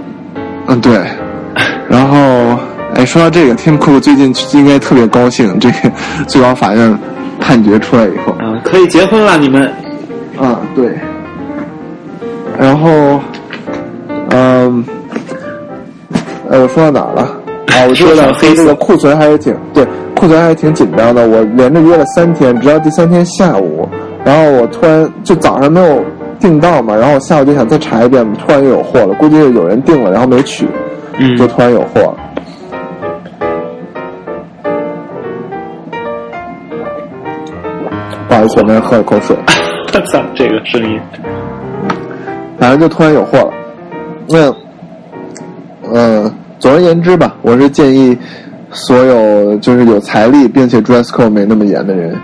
[0.68, 1.00] 嗯，对。
[1.90, 2.58] 然后，
[2.96, 5.92] 哎，说到这个，Tim Cook 最近应该特别高兴，这个
[6.28, 6.98] 最高法院
[7.40, 9.64] 判决出来以后，啊，可以结婚了，你们。
[10.40, 10.92] 啊，对。
[12.60, 13.20] 然后，
[14.30, 14.84] 嗯，
[16.50, 17.22] 呃，我说到哪了？
[17.68, 19.86] 啊，我说到黑这个库存还是挺对，
[20.16, 21.28] 库存还是挺紧张的。
[21.28, 23.88] 我连着约了三天，直到第三天下午，
[24.24, 26.04] 然后我突然就早上没有。
[26.40, 30.68] 订到嘛，然后我下午就想再查一遍，突然又有货了，估计是有人订了，然后没取，
[31.20, 32.18] 嗯，就突然有货了。
[38.28, 39.38] 不好意思，我刚喝了口水。
[39.94, 41.00] 我操，这个声音，
[42.58, 43.54] 反正就突然有货了。
[44.28, 44.52] 那，
[45.94, 48.18] 嗯，总而言之吧，我是建议
[48.72, 52.18] 所有就是有财力并且 dress code 没那么严的人，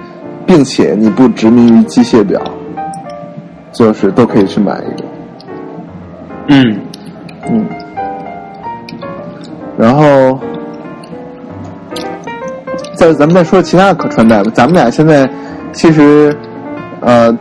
[0.47, 2.41] 并且你不执迷于机械表。
[3.73, 5.07] 就是都可以去买一个，
[6.47, 6.79] 嗯，
[7.47, 7.65] 嗯，
[9.77, 10.39] 然后，
[12.95, 14.49] 再咱们再说其他的可穿戴吧。
[14.51, 15.29] 咱们俩现在
[15.73, 16.35] 其实
[17.01, 17.31] 呃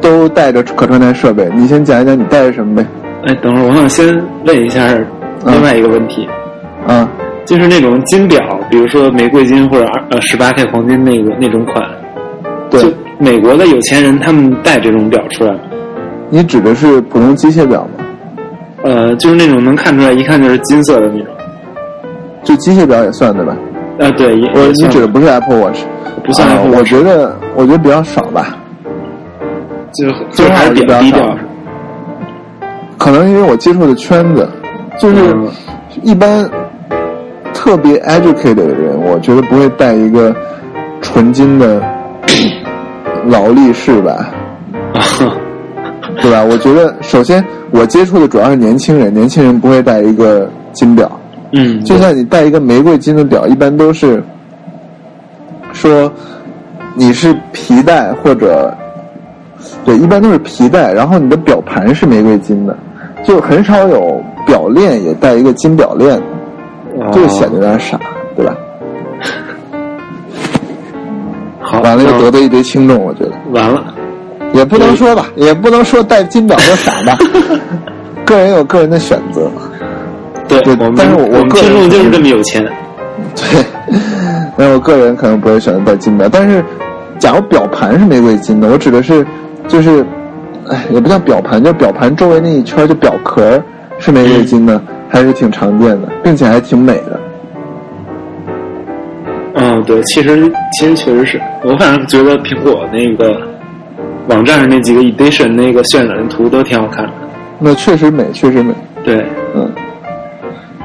[0.00, 2.86] 都带着可穿戴设备，你先讲一讲你带着什么呗？
[3.26, 4.06] 哎，等会儿我想先
[4.44, 4.86] 问一下
[5.46, 6.28] 另外一个问题，
[6.86, 7.08] 啊，
[7.48, 8.38] 就是那种金表，
[8.70, 11.82] 比如说玫瑰金或者呃十八 K 黄金那个那种款，
[12.70, 12.82] 对。
[13.18, 15.52] 美国的有钱人他们戴这种表出来，
[16.30, 18.04] 你指的是普通机械表吗？
[18.84, 21.34] 呃，就是那种能看出来一看就是金色的那种，
[22.44, 23.56] 就机械表也算对吧？
[23.98, 25.80] 呃，对，我你指的不是 Apple Watch，
[26.24, 28.56] 不算 Apple Watch，我觉得我觉得比较少吧，
[29.92, 31.36] 就就还是比较低调，
[32.96, 34.48] 可能因为我接触的圈子，
[35.00, 35.36] 就是
[36.04, 36.48] 一般
[37.68, 40.34] 特别 educated 的人，我觉得不会带一个
[41.02, 41.82] 纯金的。
[43.28, 44.30] 劳力士吧，
[46.22, 46.42] 对吧？
[46.42, 51.10] 我觉得首先我接触的主要是年轻人，年轻人不会带一个金表。
[51.52, 54.22] 嗯，就像你带一个玫瑰金的表，一般都是
[55.74, 56.10] 说
[56.94, 58.74] 你是皮带或者
[59.84, 62.74] 对，一般都是皮带，然后你的表盘是玫瑰金的，
[63.24, 66.22] 就很少有表链也带一个金表链的，
[67.12, 67.98] 这个显得有点傻，
[68.36, 68.54] 对吧？
[71.60, 73.84] 好完了又得罪一堆听众，我觉得完了，
[74.54, 77.18] 也不能说吧，也不能说戴金表就傻吧，
[78.24, 79.50] 个人有个人的选择。
[80.48, 80.58] 对，
[80.96, 82.66] 但是我我听众就是这么有钱。
[83.36, 83.62] 对，
[84.56, 86.64] 那我个人可能不会选择戴金表，但是
[87.18, 89.26] 假如表盘是玫瑰金的，我指的是
[89.66, 90.02] 就是，
[90.70, 93.62] 哎，也不叫表盘，就表盘周围那一圈就表壳
[93.98, 97.20] 是玫瑰金的，还是挺常见的，并且还挺美的。
[99.54, 103.40] 嗯，对，其实其实确实是我反正觉得苹果那个
[104.28, 107.12] 网站上那几个 edition 那个渲染的图都挺好看的。
[107.58, 108.72] 那确实美，确实美。
[109.02, 109.68] 对，嗯，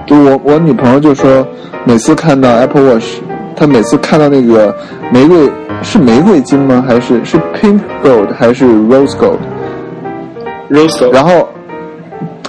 [0.07, 1.45] 就我我女朋友就说，
[1.83, 3.19] 每次看到 Apple Watch，
[3.55, 4.75] 她每次看到那个
[5.11, 5.47] 玫瑰
[5.83, 6.83] 是玫瑰金吗？
[6.87, 11.13] 还是是 pink gold 还是 rose gold？rose gold。
[11.13, 11.47] 然后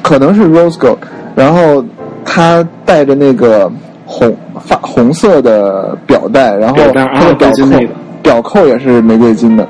[0.02, 0.96] 可能是 rose gold，
[1.35, 1.85] 然后
[2.25, 3.70] 他带着那个。
[4.07, 7.81] 红发红色的表带，然后它的表扣
[8.23, 9.66] 表扣也是玫瑰金的。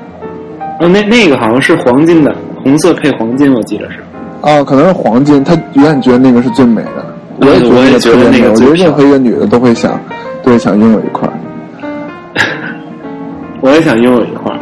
[0.81, 3.99] 哦，那那个好像是黄金的，红色配黄金，我记得是。
[4.41, 7.05] 哦，可能是黄金，他永远觉得那个是最美的。
[7.39, 9.97] 我也觉得那个，我觉得任何一个女的都会想，
[10.43, 11.29] 都会想拥有一块。
[13.63, 14.53] 我也想拥有一块，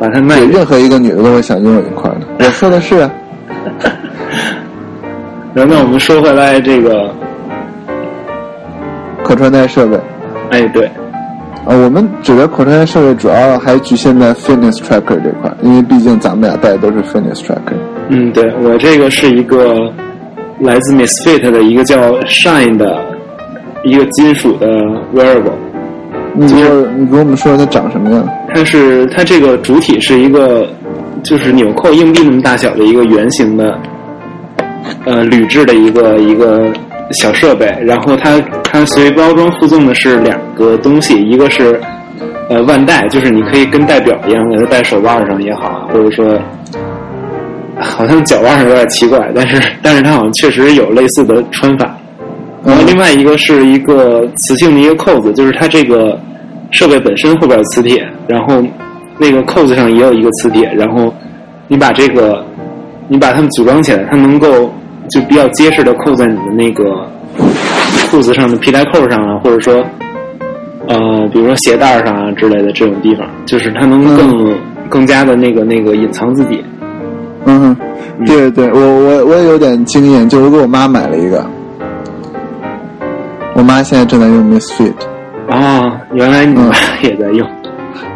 [0.00, 0.46] 把它卖给。
[0.46, 2.20] 任何一个女的都会想拥有一块的。
[2.38, 3.08] 我 说的是。
[5.54, 7.14] 然后，那我们说回来这个。
[9.24, 9.96] 可穿戴设备，
[10.50, 10.84] 哎，对，
[11.64, 17.78] 啊，我们指的可穿戴设备主要还局限在 fitness tracker 这块，因为毕竟咱们俩戴的都是 fitness tracker。
[18.08, 19.90] 嗯，对我这个是一个
[20.58, 23.00] 来自 Misfit 的一个叫 Shine 的
[23.84, 24.66] 一个金属的
[25.14, 25.52] wearable。
[26.34, 26.58] 你说，
[26.98, 28.28] 你给我们说说它长什么样？
[28.52, 30.66] 它是它这个主体是一个
[31.22, 33.78] 就是纽扣硬币那么大小的一个圆形的，
[35.04, 36.72] 呃，铝制的一个一个。
[37.20, 41.78] 小设备，然后它它随包装附赠的是两个东西，一个是
[42.48, 46.40] 呃腕带，就是你可以跟戴表一样给它戴手腕上也好，或者说
[47.78, 51.94] 好像脚腕上有点奇怪，但是但是它好像确实有类似的穿法。
[52.64, 56.18] 然后另外一个是一个磁性的一个扣子，就是它这个
[56.70, 58.64] 设备本身后边有磁铁，然后
[59.18, 61.12] 那个扣子上也有一个磁铁，然后
[61.68, 62.42] 你把这个
[63.12, 64.72] 你把它们组装起来，它能够
[65.10, 67.06] 就比较结实的扣在你的那个
[68.10, 69.84] 裤子上的皮带扣上啊，或者说
[70.88, 76.64] 呃，比如说鞋带上啊之类的这种地方，就是它能更、更加的那个那个隐藏自己。
[77.44, 77.76] 嗯哼，
[78.24, 81.44] 对对，我我我也有点经验，就我给我妈买了一个，
[83.54, 84.94] 我妈现在正在用 Misfit，
[85.50, 86.70] 啊，原来你妈
[87.04, 87.46] 也在用。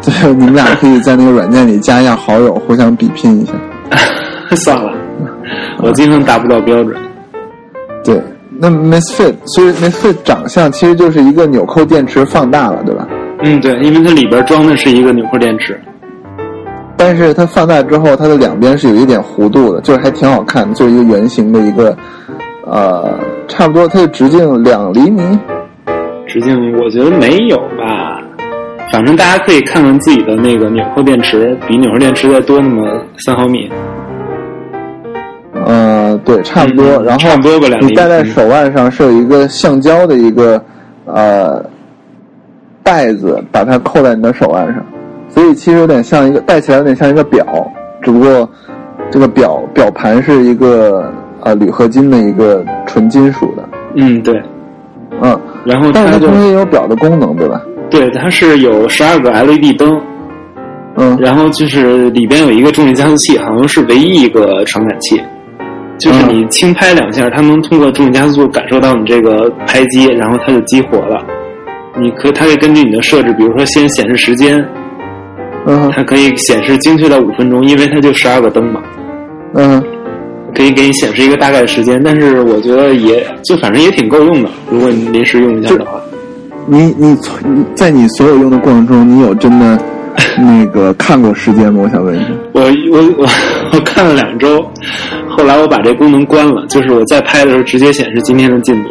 [0.01, 3.53] 对，你们俩可以在那个软件里加一下好友，互相比拼一下。
[4.55, 4.93] 算了，
[5.83, 6.95] 我经常达不到标准。
[8.05, 8.23] 对，
[8.59, 13.09] 那 Misfit 所以 Misfit 长相其实就是一个纽扣电池放大了，对吧？
[13.43, 15.81] 嗯，对，因为它里边装的是一个纽扣电池。
[16.97, 21.95] 但是它放大之后，它的两边是有一点弧度的，就是还挺好看的，就是一个圆形的一个，
[22.65, 25.21] 呃，差不多它的直径两厘米。
[26.27, 28.21] 直径我觉得没有吧，
[28.91, 32.83] 反正大家可以看看自己的那个纽扣电池，比纽扣电池再多那么
[33.19, 33.71] 三毫米。
[36.27, 36.85] 呃，对，差不多。
[36.85, 37.29] 嗯然后
[37.81, 40.62] 你戴在手腕上是有一个橡胶的一个
[41.05, 41.65] 呃
[42.83, 44.85] 带子，把它扣在你的手腕上，
[45.29, 47.45] 所以其实有点像一个戴起来有点像一个表，
[48.03, 48.49] 只不过
[49.11, 54.35] 这个表表盘是一个呃铝合金的一个纯金属的，嗯，对。
[55.23, 57.62] 嗯，然后但是它它就同时也有表的功能，对吧？
[57.89, 59.99] 对，它是有十二个 LED 灯，
[60.97, 61.17] 嗯。
[61.19, 65.19] 然后就是里边有一个重力加速器，好像是唯一一个传感器，
[65.99, 71.23] 就是嗯你轻拍两下，它能通过重力加速感受到你这个拍击，然后它就激活了。
[71.99, 74.63] 你可它可以根据你的设置，比如说先显示时间，
[75.67, 78.83] 嗯它可以显示精确到五分钟，因为它就十二个灯嘛，
[79.55, 79.83] 嗯
[80.55, 82.03] 可以给你显示一个大概的时间。
[82.03, 86.01] 但是我觉得也就反正也挺够用的，如果你临时用一下的话。
[86.69, 89.79] 你你从你在你所有用的过程中，你有真的
[90.38, 91.81] 那个看过时间吗？
[91.85, 92.26] 我想问一下。
[92.52, 93.29] 我我我
[93.72, 94.64] 我看了两周，
[95.29, 98.90] 后来我把这功能关了，就是我在拍的时候直接显示今天的进度，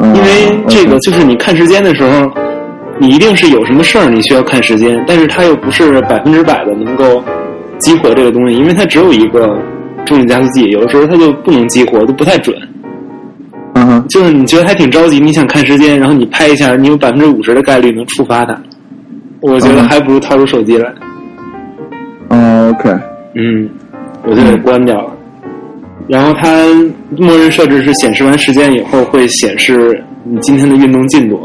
[0.00, 0.28] 嗯因为
[0.68, 2.30] 这个就是你看时间的时候，
[2.98, 7.22] 你一定是有什么事儿你需要看时间，但是它又不是百分之百的能够
[7.78, 9.58] 激活这个东西，因为它只有一个
[10.04, 12.56] 重力加速器，有的时候它就不能激活，都不太准。
[13.74, 18.58] 嗯哼就是你觉得还挺着急，你想看时间，然后你拍一下，你有百分之五十的概率能触发它。
[19.40, 20.92] 我觉得嗯还不如掏出手机来。
[22.28, 22.90] 哦，OK，
[23.34, 23.68] 嗯，
[24.24, 25.12] 我就给关掉了。
[26.08, 26.64] 然后它
[27.16, 31.40] 默认设置是显示完时间以后会显示你今天的运动进度。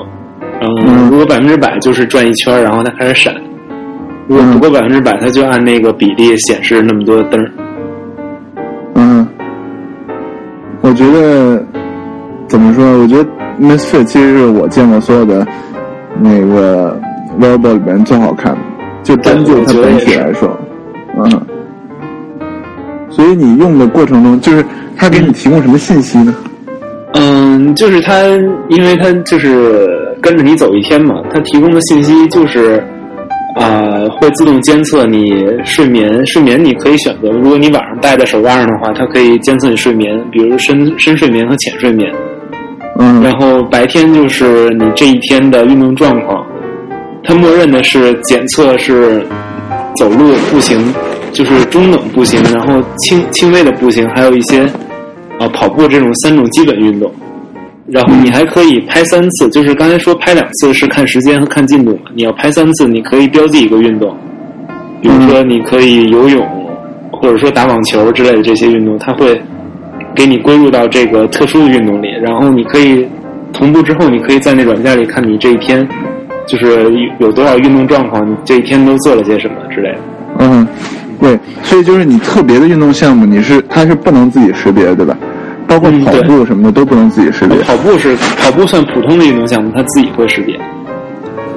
[0.61, 3.33] 嗯，嗯如果百分之百就是转一圈，然后它开始闪；
[4.27, 7.51] 如果不过百分之百，它就按那个比例显示那么多灯。
[8.95, 9.27] 嗯，
[10.81, 11.63] 我觉得
[12.47, 12.99] 怎么说？
[12.99, 13.25] 我觉得
[13.61, 15.45] Misfit 其实是我见过所有的
[16.21, 16.99] 那个
[17.39, 18.59] wearable 里面最好看的，
[19.03, 20.49] 就单就它本体来说，
[21.17, 21.41] 嗯。
[23.09, 24.65] 所以你用的过程中，就是
[24.97, 26.33] 它给你提供什么信息呢？
[27.13, 28.13] 嗯，就是它，
[28.69, 29.87] 因为它就是
[30.19, 32.83] 跟着你走一天嘛，它提供的信息就是，
[33.55, 36.25] 啊、会自动监测你睡眠。
[36.25, 42.11] 睡眠你可以选择，如果你晚上戴在手腕上的话，它可以监测你睡眠，比如深深睡眠和浅睡眠。
[42.99, 46.43] 嗯然后白天就是你这一天的运动状况，
[47.23, 49.25] 它默认的是检测是
[49.95, 50.93] 走路、步行，
[51.31, 54.65] 就是中等步行，然后轻轻微的步行，还有一些
[55.39, 57.11] 啊跑步这种三种基本运动。
[57.85, 64.15] 然后你还可以拍三次，就是刚才说拍两次是看时间和看进度嘛，你要拍三次，你可以标记一个运动，
[65.01, 66.47] 比如说你可以游泳，
[67.11, 69.39] 或者说打网球之类的这些运动，它会
[70.15, 73.05] 给你归入到这个特殊的运动里，然后你可以
[73.51, 75.85] 同步之后，你可以在那软件里看你这一天
[76.45, 79.99] 就是有多少运动状况，你这一天都做了些什么之类的。
[80.39, 80.67] 嗯，
[81.19, 85.15] 对，所以就是你特别的运动项目，你是它是不能自己识别，对吧？
[85.67, 87.57] 包括跑嗯对步什么的都不能自己识别。
[87.59, 90.59] 跑步是跑步算普通的运动项目，它自己会识别。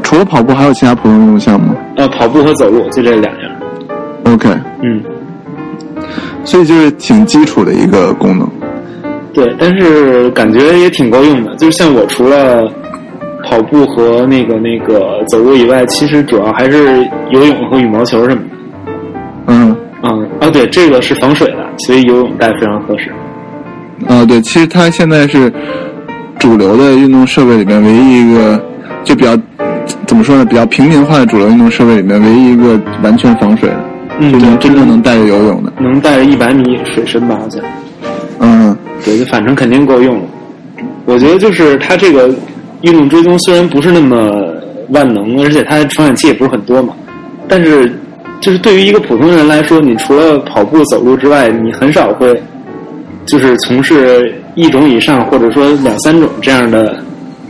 [0.03, 3.51] 除了跑步，还有其他普通运动项目吗呃，跑步和走路就这两样。
[4.25, 4.49] ？OK，
[4.83, 5.03] 嗯，
[6.44, 8.49] 所以就是挺基础的一个功能。
[9.35, 11.55] 对，但是感觉也挺够用的。
[11.57, 12.70] 就是像我除了
[13.48, 18.48] 跑步和那个那个走路以外，其实主要还是游泳和羽毛球什么的。
[19.46, 23.12] 嗯，嗯，啊，对，这个是防水的，所以游泳带非常合适。
[24.09, 25.52] 啊，对，其实它现在是
[26.38, 28.61] 主流的运动设备里面唯一一个
[29.04, 29.37] 就比较
[30.06, 30.44] 怎么说呢？
[30.44, 33.85] 比较平民化的主流运动设备里面，唯一一个完全防水的，
[34.18, 35.72] 嗯，就能对，真正能带着游泳的。
[35.80, 37.62] 能带着一百米水深吧，好像。
[38.40, 40.22] 嗯，对，就反正肯定够用了。
[41.06, 42.28] 我觉得就是它这个
[42.87, 44.33] 运动追踪虽然不是那么
[44.90, 46.94] 万能，而且它的传感器也不是很多嘛，
[47.49, 47.92] 但是
[48.40, 52.40] 就是对于一个普通人来说，你除了跑步、走路之外，你很少会
[53.25, 56.96] 就是从事一种以上或者说两三种这样的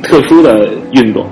[0.02, 1.26] 特殊的运动。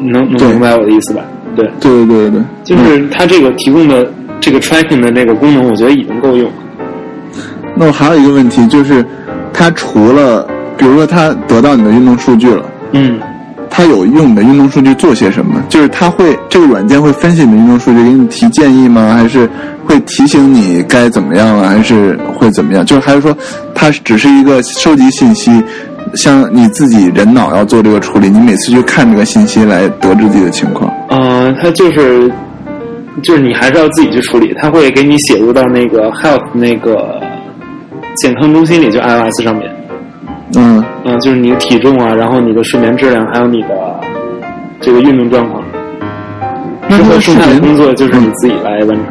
[0.00, 1.22] 能能明白我的意思吧？
[1.54, 2.42] 对，对对对对对。
[2.64, 6.50] 就是它这个提供的这个 tracking 的那个功能，我觉得已经够用。
[7.74, 9.04] 那我还有一个问题就是，
[9.52, 13.18] 它除了比如说他得到你的运动数据了，嗯。
[13.70, 15.62] 他有用你的运动数据做些什么？
[15.68, 19.14] 就是他会这个软件会分析你的运动数据，给你提建议吗？
[19.14, 19.48] 还是
[19.84, 21.68] 会提醒你该怎么样啊？
[21.68, 22.84] 还是会怎么样？
[22.84, 23.36] 就是还是说
[23.74, 25.62] 它只是一个收集信息，
[26.14, 30.90] 像你自己人脑要做这个处理，你每次去看这个信息来得知自己的情况。
[31.10, 32.28] 呃，它就是
[33.22, 37.20] 就是你还是要自己去处理，它会给你写入到那个 health 那个
[38.16, 39.70] 健康中心里，就 iOS 上面，
[40.56, 43.68] 嗯，嗯、就是你的体重啊，然后你的睡眠质量，还有你的
[44.80, 45.62] 这个运动状况。
[46.88, 49.06] 之后剩下的工作就是你自己来完成。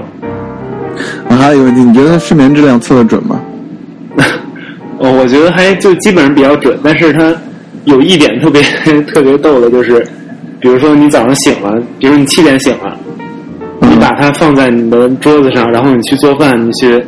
[1.29, 3.39] 我还有一个问题，你觉得睡眠质量测的准吗？
[4.97, 7.31] 哦，我觉得还就基本上比较准，但是它
[7.85, 8.61] 有一点特别
[9.05, 10.03] 特别逗的，就是
[10.59, 12.97] 比如说你早上醒了，比如你七点醒了，
[13.81, 16.99] 你把它放在你的桌子上，然后你去做饭，你去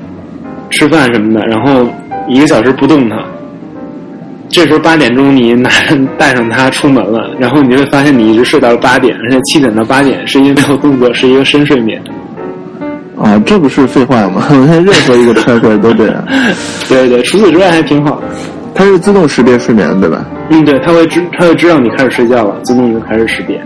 [0.69, 1.83] 吃饭什么的，然后
[2.27, 3.17] 一个小时不动它，
[4.49, 5.69] 这时候八点钟你拿
[6.17, 12.01] 带上它出门了，然后你就会发现你一直睡到了八点，而且七点到八点是因为没有动作，是一个深睡眠。
[13.21, 14.45] 啊，这不是废话吗？
[14.51, 16.23] 任何一个 tracker 都这样，
[16.89, 18.21] 对对对，除此之外还挺好。
[18.73, 23.62] 它是自动识别睡眠，对吧嗯，对，它会知它会知道你开始睡觉了，自动就开始识别。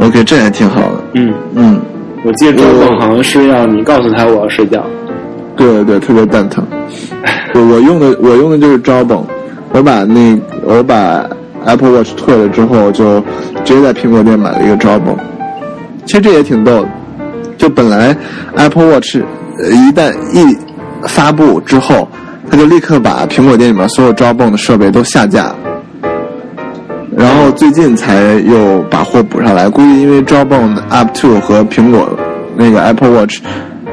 [0.00, 1.02] ？OK，这还挺好的。
[1.14, 1.80] 嗯，嗯，
[2.24, 2.62] 我记得
[3.00, 4.84] 好像是要你告诉他我要睡觉。
[5.56, 6.64] 对对对，特别蛋疼。
[7.54, 9.24] 我我用的我用的就是 Jawbone，
[9.72, 11.24] 我把那我把
[11.64, 13.20] Apple Watch 退了之后，就
[13.64, 15.18] 直接在苹果店买了一个 Jawbone。
[16.06, 16.88] 其实这也挺逗的，
[17.56, 18.16] 就本来
[18.56, 20.56] Apple Watch 一旦一
[21.06, 22.08] 发布之后，
[22.50, 25.54] 他就立刻把苹果店里面所有 Jawbone 的设备都下架。
[27.16, 32.08] 然后最近才又把货补上来，估计因为 Jawbone Up Two 和苹果
[32.56, 33.40] 那个 Apple Watch，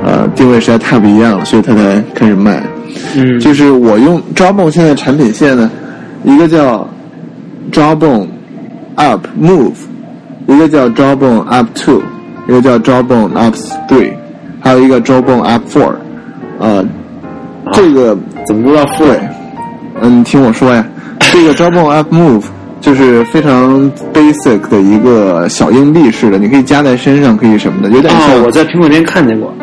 [0.05, 2.61] 呃，定位实在太不一样了，所以他才开始卖。
[3.15, 5.69] 嗯，就是我用 Jawbone 现在产品线呢，
[6.23, 6.87] 一个叫
[7.71, 8.27] Jawbone
[8.95, 9.73] Up Move，
[10.47, 12.01] 一个叫 Jawbone Up Two，
[12.47, 13.55] 一个叫 Jawbone Up
[13.87, 14.11] Three，
[14.61, 15.93] 还有一个 Jawbone Up Four。
[16.59, 16.85] 呃，
[17.73, 19.05] 这个怎么都要付？
[19.05, 19.19] 对，
[20.01, 20.85] 嗯，你听我说呀，
[21.19, 22.43] 这个 Jawbone Up Move
[22.79, 28.37] 就是非常 basic 的一个小硬币似的，你可以夹在身上，可以什么的，有点像。
[28.37, 29.53] 哦，我在苹果店看见过。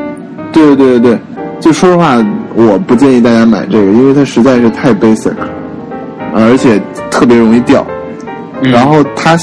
[0.53, 1.19] 对对对对对，
[1.61, 2.17] 就说实话，
[2.55, 5.33] 我不建议大家买这个，因为它实在是太 basic
[6.35, 7.87] 而且特别容易掉。
[8.65, 9.37] 嗯然后它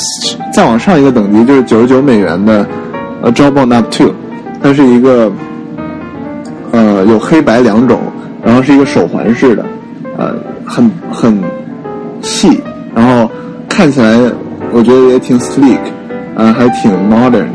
[0.53, 2.65] 再往上一个等级就是九十九美元的
[3.21, 4.13] 呃 Jawbone Up Two，
[4.63, 5.29] 它是一个
[6.71, 7.99] 呃有黑白两种，
[8.45, 9.65] 然后是一个手环式的，
[10.17, 10.33] 呃
[10.65, 11.37] 很很
[12.21, 12.61] 细，
[12.95, 13.29] 然后
[13.67, 14.17] 看起来
[14.71, 15.79] 我觉得也挺 sleek，
[16.35, 17.47] 呃还挺 modern，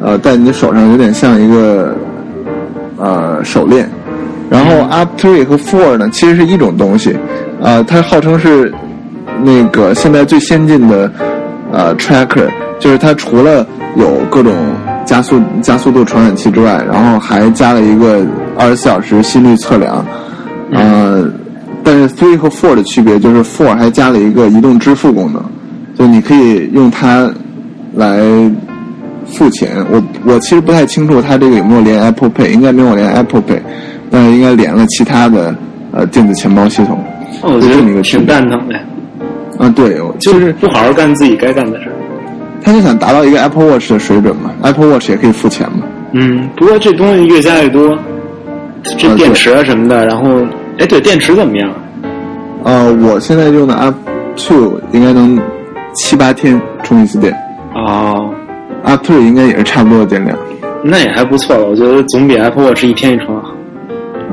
[0.00, 1.94] 呃戴你手上有点像一个
[2.96, 3.88] 呃手链。
[4.50, 7.16] 然后 Up Three 和 Four 呢，其实是一种东西，
[7.60, 8.72] 呃，它号称是
[9.42, 11.10] 那个现在最先进的
[11.72, 14.54] 呃 tracker，就是它除了有各种
[15.04, 18.24] 加速加速度传感器之外，然后还加了一个
[18.56, 20.04] 二十四小时心率测量，
[20.72, 21.30] 呃，
[21.84, 25.42] 但是 Three 和 Four 的区别就是 Four 还加了一个移动支付功能，
[25.96, 27.30] 就你可以用它
[27.94, 28.18] 来
[29.26, 29.84] 付钱。
[29.90, 33.60] 我我其实不太清楚它这个有没有连 Apple Pay，应该没有连 Apple Pay，
[34.10, 35.54] 但是应该连了其他的
[35.92, 36.98] 呃电子钱包系统。
[37.42, 38.76] 哦我觉就这么一得挺个区别蛋疼的，
[39.58, 41.92] 啊，对，我就是不好好干自己该干的事儿。
[42.62, 45.82] 他就想达到一个 Apple Watch 的水准嘛，Apple Watch 也可以付钱嘛。
[46.12, 47.96] 嗯，不过这东西越加越多，
[48.98, 50.44] 这啊电池啊什么的，然后
[50.78, 51.70] 哎，对，电池怎么样？
[52.64, 53.94] 呃，我现在用的 Up
[54.36, 55.38] Two 应该能
[55.94, 57.32] 七八天充一次电
[57.74, 58.30] 哦
[58.82, 60.36] ，，Up Three 应该也是差不多的电量。
[60.82, 63.37] 那也还不错了，我觉得总比 Apple Watch 一天一充好。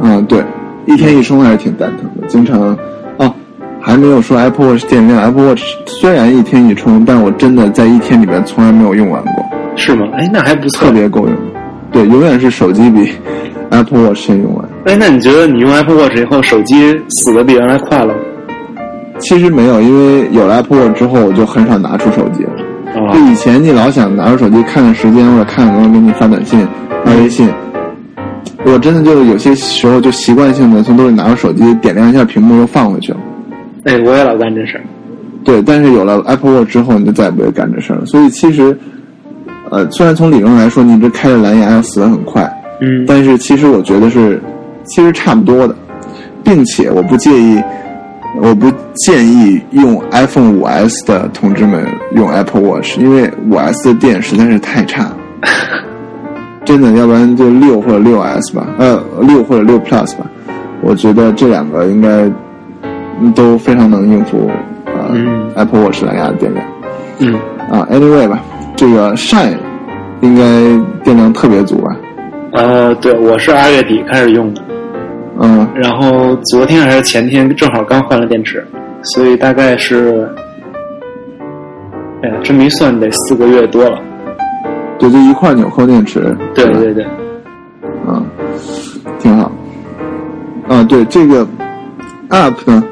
[0.01, 0.43] 嗯，对，
[0.85, 2.77] 一天一充还是挺蛋疼的，经常
[3.17, 3.33] 哦，
[3.81, 10.05] 还没有说 Apple Watch 电量，Apple Watch 虽然一天一充，但我真的在一天里面从来没有用完过，是吗？
[10.13, 10.91] 哎，那还不错特。
[10.91, 11.35] 别够用。
[11.91, 13.09] 对，永远是手机比
[13.71, 14.65] Apple Watch 先用完。
[14.85, 16.75] 哎，那你觉得你用 Apple Watch 以后，手机
[17.09, 18.19] 死的比原来快了吗？
[19.19, 22.51] 其实没有，因为有了 Apple Watch 之后，我就很少拿出手机了。
[22.95, 26.65] 啊就以前你老想拿出手机看看时间，或者看看有没有给你发短信、
[27.03, 27.49] 发微信，
[28.65, 33.17] 我真的就是有些时候就习惯性的从兜里拿出手机，点亮一下屏幕又放回去了。
[33.83, 34.83] 哎，我也老干这事儿。
[35.43, 38.05] 对，但是有了 Apple Watch 之后，你就再也不会干这事儿了。
[38.07, 38.75] 所以其实，
[39.69, 42.41] 呃，虽然从理论来说，你这开着蓝牙要死的很快，
[42.81, 44.41] 嗯，但是其实我觉得是，
[44.85, 45.75] 其实差不多的，
[46.43, 47.61] 并且我不介意，
[48.41, 51.85] 我不建议用 iPhone 五 S 的同志们
[52.15, 55.17] 用 Apple Watch，因为五 S 的电实在是太差了，
[56.65, 60.25] 真的，要不然就六或者六 S 吧，呃，六或者六 Plus 吧，
[60.81, 62.29] 我觉得这两个应该
[63.21, 64.49] 嗯都非常能应付
[64.85, 66.65] 呃、嗯 Apple Watch 蓝牙的电量。
[67.19, 67.35] 嗯，
[67.71, 68.41] 啊，anyway 吧，
[68.75, 69.55] 这个 Shine
[70.21, 70.43] 应该
[71.03, 71.95] 电量特别足吧？
[72.53, 74.61] 呃，对，我是二月底开始用的，
[75.39, 78.65] 嗯，然后昨天还是前天正好刚换了电池，
[79.03, 80.27] 所以大概是，
[82.23, 83.99] 哎呀，这么一算得四个月多了。
[84.99, 87.05] 对，就一块纽扣电池，对对对，
[88.07, 88.25] 嗯，
[89.19, 89.51] 挺好。
[90.67, 91.45] 啊，对这个
[92.29, 92.83] Up 呢，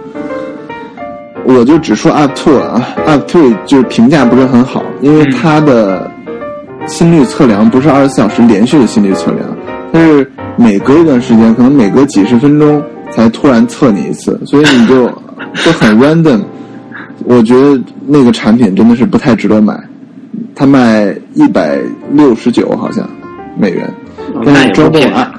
[1.46, 6.10] 我就只说 Up Two 了啊，Up Two 就是评价不是很好，因为嗯它的
[6.86, 9.44] 心率测量不是二十四小时连续的心率测量，
[9.92, 15.08] 它是每隔一段时间，可能每隔几十分钟才突然测你一次，所以你就
[15.66, 16.42] 就很 random。
[17.26, 19.74] 我觉得那个产品真的是不太值得买，
[20.56, 21.80] 它卖一百
[22.12, 23.08] 六十九好像
[23.58, 23.90] 美元，
[24.46, 25.12] 但是那也不 Jawbone 便宜。
[25.14, 25.34] 啊，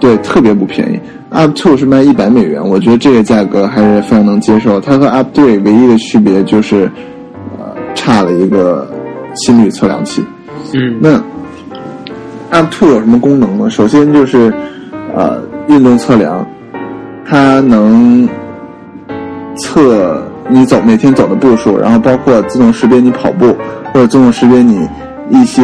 [0.00, 1.00] 对，特别不便宜。
[1.30, 4.80] Up Two 是卖一百美元，我觉得这个价格还是非常能接受。
[4.80, 6.90] 它和 Up Three 唯一的区别就是，
[7.58, 8.90] 呃，差了一个
[9.34, 10.24] 心率测量器。
[10.72, 11.22] 嗯那
[12.50, 13.68] Up Two 有什么功能呢？
[13.68, 14.52] 首先就是，
[15.14, 16.46] 呃，运动测量，
[17.26, 18.26] 它能
[19.56, 23.56] 测你走每天走的步数，然后包括自动识别你跑步
[23.92, 24.88] 或者自动识别你
[25.30, 25.62] 一些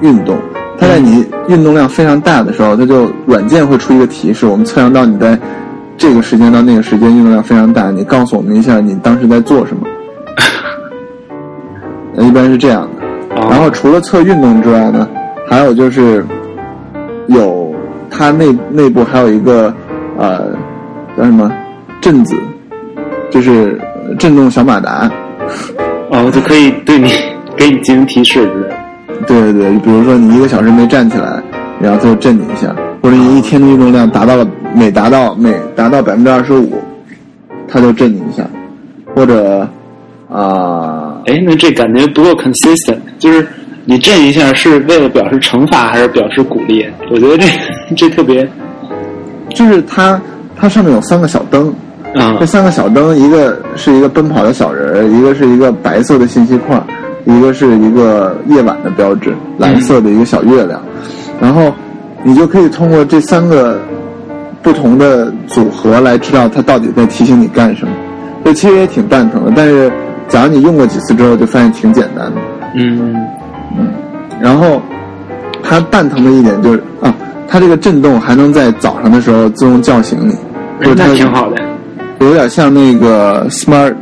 [0.00, 0.36] 运动。
[0.78, 5.38] 它在你运动量非常大的时候，它就软件会出一个提示，我们测量到你在
[5.96, 9.86] 这个时间到那个时间运动量非常大，你告诉我们一下你当时在做什么。
[12.18, 13.40] 一般是这样的。
[13.40, 15.08] 哦然后除了测运动之外呢，
[15.48, 16.24] 还有就是
[17.28, 17.74] 有
[18.10, 19.72] 它内内部还有一个
[20.18, 20.50] 呃
[21.16, 21.50] 叫什么
[22.00, 22.34] 振子，
[23.30, 25.10] 就是呃震动小马达。
[26.10, 27.10] 哦，就可以对你
[27.56, 28.76] 给你进行提示之类的。
[29.26, 31.42] 对对对，比如说你一个小时没站起来，
[31.80, 36.82] 然后它就震你一下，或者你一天的运动量达到了每达到每达到百分之二十五，
[37.68, 38.44] 它就震你一下，
[39.14, 39.66] 或者
[40.28, 43.46] 啊、哎，那这感觉不够 consistent，就是
[43.84, 46.84] 你震一下是为了表示惩罚还是表示鼓励？
[47.10, 47.46] 我觉得这
[47.96, 48.46] 这特别
[49.50, 50.20] 就是它
[50.56, 51.72] 它上面有三个小灯，
[52.14, 56.84] 啊这三个小灯，一个是一个奔跑的小人儿，一个是一个白色的信息框，
[57.24, 60.80] 一个是一个夜晚的标志，蓝色的一个小月亮。
[61.40, 61.72] 然后
[62.22, 63.80] 你就可以通过这三个
[64.62, 67.92] 不同的组合来知道它到底在提醒你干什么。
[68.44, 69.90] 这其实也挺蛋疼的，但是
[70.28, 72.40] 假如你用过几次之后，就发现挺简单的。
[72.74, 73.14] 嗯
[73.78, 73.88] 嗯
[74.40, 74.82] 然后
[75.62, 77.14] 它蛋疼的一点就是啊，
[77.48, 80.36] 它这个震动还能在早上的时候自动叫醒你，
[80.96, 81.61] 那挺好的。
[82.24, 83.94] 有点像那个 smart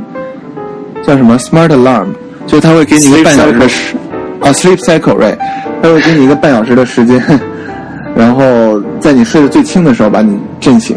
[1.03, 2.07] 叫什么 smart alarm，
[2.47, 3.97] 就是它会给你一个半小时的时
[4.41, 5.37] 啊 sleep cycle right，
[5.83, 7.23] 它会给你一个半小时的时间，
[8.15, 10.97] 然后在你睡得最轻的时候把你震醒。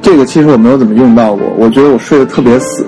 [0.00, 2.86] 这个其实我没有怎么用到过，我觉得我睡得特别死。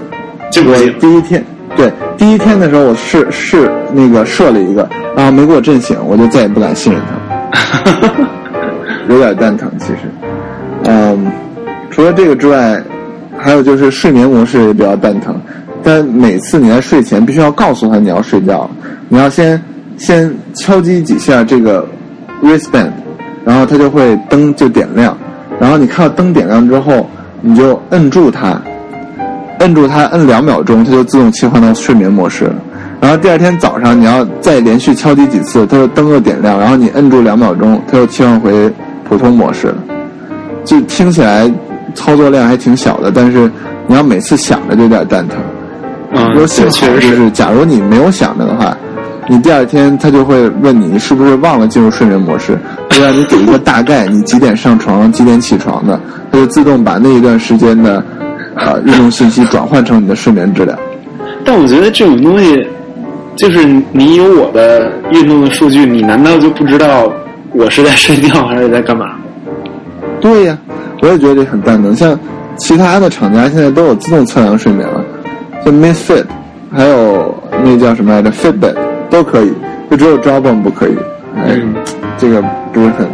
[0.65, 1.45] 我第一天
[1.77, 8.13] 对第一天的时候我试试那个设了一个，然后没给我震醒，我就再也不敢信任它了。
[9.09, 9.99] 有点蛋疼，其实。
[10.85, 11.31] 嗯，
[11.91, 12.81] 除了这个之外，
[13.43, 15.35] 还有就是睡眠模式也比较蛋疼。
[15.83, 18.69] 但每次你在睡前必须要告诉他你要睡觉，
[19.09, 19.61] 你要先
[19.97, 21.87] 先敲击几下这个
[22.43, 22.91] wristband，
[23.45, 25.17] 然后它就会灯就点亮，
[25.59, 27.09] 然后你看到灯点亮之后，
[27.41, 28.61] 你就摁住它，
[29.61, 32.55] 摁住它摁两秒钟，它就自动切换到睡眠模式了。
[33.01, 38.71] 然后第二天早上你要再连续敲击几次，它的灯又点亮，然后你摁住两秒钟，它又切换回
[39.09, 39.77] 普通模式了。
[40.63, 41.51] 就听起来
[41.95, 43.51] 操作量还挺小的，但是
[43.87, 45.37] 你要每次想着就有点蛋疼。
[46.13, 48.77] 嗯，说幸好确实，就是是，假如你没有想着的话，
[49.29, 52.59] 你第二天他就会问你是不是忘了进入睡眠模式，
[52.91, 56.01] 就让你给一个大概，你几点上床、几点起床的，
[56.33, 58.03] 它就自动把那一段时间的
[58.57, 60.77] 呃运动信息转换成你的睡眠质量。
[61.45, 62.67] 但我觉得这种东西，
[63.37, 67.11] 就是你有我的运动的数据，你难道就不知道
[67.53, 69.13] 我是在睡觉还是在干嘛？
[70.21, 70.59] 对呀，
[71.03, 71.95] 我也觉得这很蛋疼。
[71.95, 72.19] 像
[72.57, 75.05] 其他的厂家现在都有自动测量睡眠了，
[75.65, 76.25] 像 Misfit，
[76.73, 77.35] 还有
[77.65, 78.75] 那叫什么来着 Fitbit
[79.09, 79.53] 都可以，
[79.91, 80.97] 就只有 Jawbone 不可以。
[81.37, 81.75] 哎，嗯
[82.19, 82.43] 这个
[82.73, 83.09] 不是很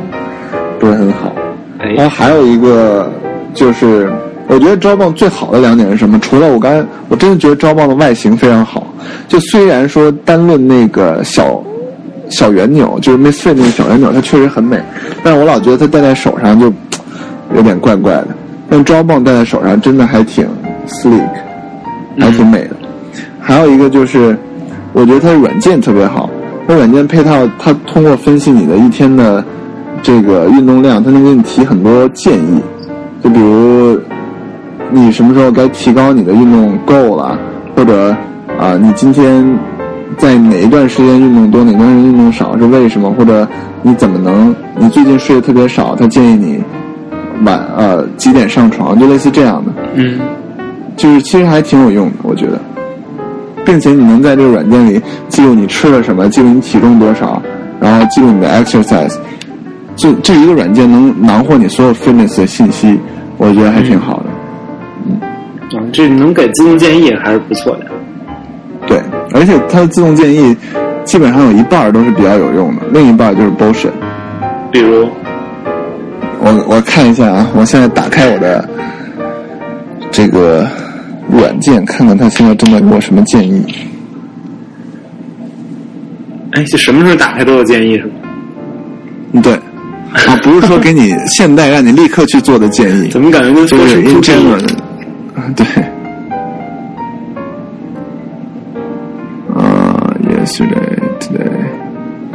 [0.81, 1.33] 不是很好。
[1.79, 3.11] 然后哎，还有一个
[3.55, 4.11] 就是，
[4.49, 6.19] 我觉得招棒最好的两点是什么？
[6.19, 8.87] 除了我刚才，我真的觉得招棒的外形非常好。
[9.29, 11.63] 就虽然说单论那个小
[12.31, 14.83] 小圆钮，就是 Misfit 那个小圆钮，它确实很美，
[15.23, 16.73] 但是我老觉得它戴在手上就
[17.55, 18.29] 有点怪怪的。
[18.69, 20.45] 但招棒戴在手上真的还挺
[20.89, 21.29] sleek，
[22.19, 22.71] 还挺美的。
[23.41, 24.37] 还有一个就是，
[24.93, 26.29] 我觉得它的软件特别好，
[26.67, 29.45] 它软件配套，它通过分析你的一天的
[30.03, 32.61] 这个运动量，它能给你提很多建议，
[33.23, 34.01] 就比如
[34.91, 37.39] 你什么时候该提高你的运动够了，
[37.77, 38.17] 或者
[38.59, 39.59] 啊、你今天
[40.17, 43.47] 在哪一段时间运动多，哪段时间运动少是为什么，或者
[43.83, 46.65] 你怎么能，你最近睡得特别少，他建议你
[47.45, 49.73] 晚呃几点上床，就类似这样的。
[49.95, 50.19] 嗯
[50.97, 52.59] 就是其实还挺有用的，我觉得，
[53.67, 57.43] 并且你能在这个软件里记录你吃了什么，记录你体重多少，
[57.79, 59.15] 然后记录你的 exercise，
[59.95, 62.99] 这这一个软件能囊括你所有 fitness 的信息，
[63.37, 65.79] 我觉得还挺好的。
[65.79, 67.87] 啊，这能给自动建议还是不错的。
[68.87, 68.99] 对，
[69.35, 70.57] 而且它的自动建议
[71.05, 73.91] 基本上有一半儿都是比较有用的，另一半儿就是 bullshit。
[74.71, 75.07] 比如，
[76.47, 78.69] 我我看一下啊，我现在打开我的
[80.13, 80.65] 这个
[81.29, 83.65] 软件，看看他现在正在给我什么建议。
[86.53, 88.11] 哎，就什么时候打开都有建议是吗？
[89.33, 95.67] 嗯对，啊，不是说给你现代让你立刻去做的建议， 怎么感觉跟就是说是 in 不建议 general，对。
[99.53, 101.51] 啊、y e s t e r d a y today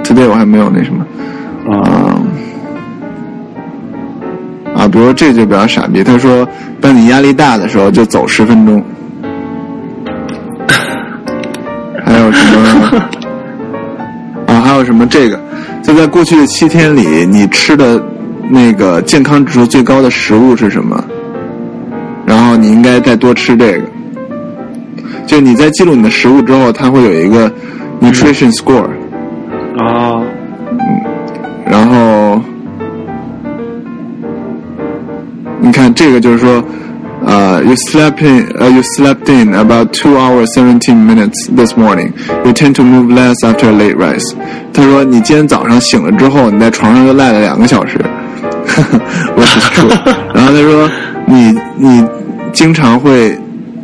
[0.03, 1.05] today 我还没有那什么，
[1.71, 1.79] 啊？
[1.79, 2.10] 啊、
[4.81, 6.47] 啊，比如说这就比较傻逼，他说，
[6.81, 8.83] 当你压力大的时候就走十分钟，
[12.03, 12.99] 还有什么？
[14.47, 15.39] 啊，还有什么这个？
[15.83, 18.03] 就在过去的七天里，你吃的
[18.49, 20.99] 那个健康指数最高的食物是什么？
[22.25, 23.83] 然后你应该再多吃这个。
[25.27, 27.53] 就你在记录你的食物之后，它会有一个
[28.01, 28.89] nutrition score，、
[35.91, 36.63] 看这个就是说，
[37.25, 42.11] 呃、y o u slept in，呃、y o u slept in about two hours seventeen minutes this morning.
[42.45, 44.33] You tend to move less after a late rise.
[44.73, 47.99] 他说你今天早上醒了之后，你在床上又赖了两个小时
[49.73, 49.89] true.
[50.33, 50.89] 然后他说
[51.25, 52.05] 你你
[52.53, 53.37] 经常会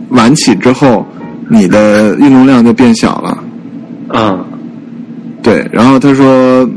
[0.09, 1.05] 晚起之后，
[1.49, 3.37] 你的运动量就变小了。
[4.09, 4.39] 啊，
[5.43, 6.67] 对，然后他说，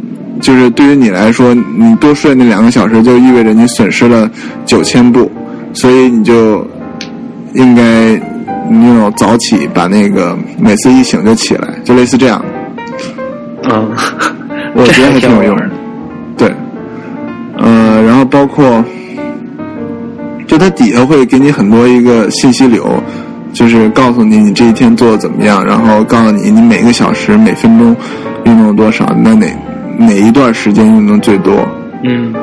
[0.41, 4.28] 就是对于你来说，你多睡那两个小时，就意味着你损失了
[4.66, 5.30] 九千步，
[5.72, 6.66] 所以你就
[7.55, 8.20] 应该，
[8.68, 12.43] 你要早起，把那个每次一醒就起来，就类似这样。
[13.64, 13.91] 嗯，
[14.74, 15.70] 我觉得还挺有用的。
[16.36, 16.55] 对，
[17.59, 18.82] 呃，然后包括，
[20.47, 22.86] 就它底下会给你很多一个信息流，
[23.53, 27.95] 就是告诉你你这一天做的怎么样，然后告诉你你每个小时每分钟
[28.45, 29.47] 运动多少，那哪
[30.01, 31.55] 哪一段时间运动最多，
[32.05, 32.35] 嗯。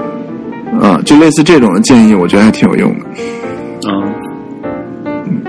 [0.81, 3.05] 啊、就类似这种的建议，我觉得还挺有用的。
[3.89, 3.91] 啊
[5.25, 5.41] 嗯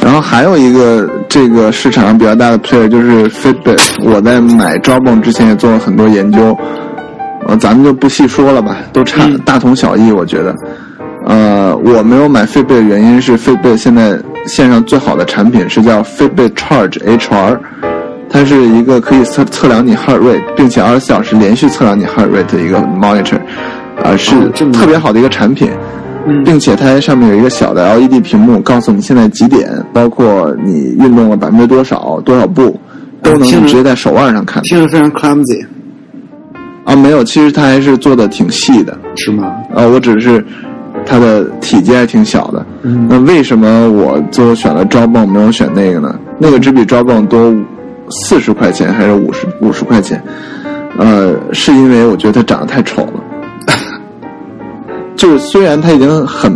[0.00, 6.58] 然后还有一个这个市场上比较大的 player 就是 Fitbit，我在买 Jawbone 之前也做了很多研究，
[7.46, 9.38] 呃，咱们就不细说了吧，都差、嗯。
[9.44, 10.54] 大同小异，我觉得。
[11.24, 17.58] 呃，我没有买 Fitbit 的原因是 Fitbit 现在线上最好的产品是叫 Fitbit Charge HR，
[18.32, 23.38] 它是一个可以测测量你 heart rate，并且二十四小时连续测量你 heart rate 的一个 monitor，
[24.02, 24.34] 啊、是
[24.72, 25.70] 特别好的一个产品。
[26.24, 32.78] 嗯并且它上面有一个小的 LED 屏幕，告诉你现在几点，包括你运动了百分之多少、多少步，
[33.24, 34.62] 都能直接在手腕上看。
[34.62, 35.66] 听着非常 clumsy，
[36.84, 38.96] 啊，没有，其实它还是做的挺细的。
[39.16, 39.52] 是吗？
[39.74, 40.44] 啊，我只是
[41.04, 42.64] 它的体积还挺小的。
[42.84, 46.14] 嗯那为什么我最后选了招泵，没有选那个呢？
[46.38, 47.52] 那个只比招泵多
[48.24, 50.22] 四十块钱还是五十五十块钱？
[50.98, 53.22] 呃，是因为我觉得它长得太丑了。
[55.16, 56.52] 就是虽然它已经很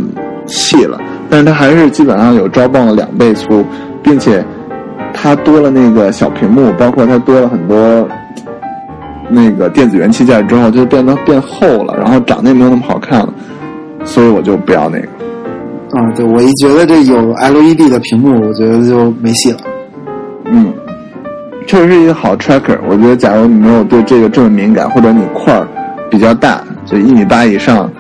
[0.47, 1.01] 细了，
[1.31, 3.65] 但是它还是基本上有招棒的两倍粗，
[4.03, 4.45] 并且
[5.15, 8.07] 它多了那个小屏幕，包括它多了很多
[9.31, 13.33] 那个电子元器件之后，就变得变厚了，然后长得也没有那么好看了，
[14.05, 15.09] 所以我就不要那个。
[15.93, 19.59] 啊，对我一觉得这有 LED 的屏幕，我觉得就没戏了。
[20.45, 20.73] 嗯，
[21.67, 22.79] 确实是一个好 tracker。
[22.89, 25.67] 我觉得，假如你没有对这个这么敏感，或者你块儿
[26.11, 27.91] 比较大，就一米八以上，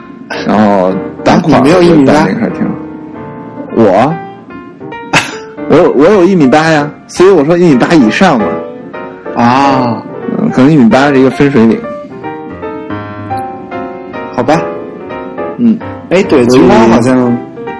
[0.46, 0.92] 然后
[1.24, 2.74] 大块儿，你没有一米八那挺好。
[3.76, 4.14] 我
[5.68, 8.46] 我有我有一米八呀，所以我说一米八以上嘛。
[9.34, 10.02] 啊，
[10.38, 11.78] 嗯，可能一米八是一个分水岭。
[14.32, 14.60] 好吧。
[15.58, 15.76] 嗯，
[16.10, 17.36] 哎，对，菊花好像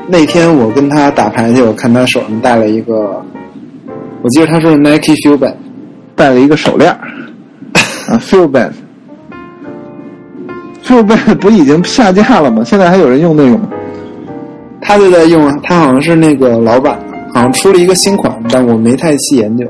[0.09, 3.23] 那天我跟他打牌去，我看他手上戴了一个，
[4.23, 5.55] 我记得他是 Nike Fuel Band。
[6.17, 6.99] 戴了一个手链儿
[8.09, 8.77] 啊 f e e l b a n d
[10.83, 12.65] f e e l b a n d 不已经下架了吗？
[12.65, 13.69] 现在还有人用那个吗？
[14.81, 16.99] 他就在用，他好像是那个老板，
[17.35, 19.67] 好像出了一个新款，但我没太细研究。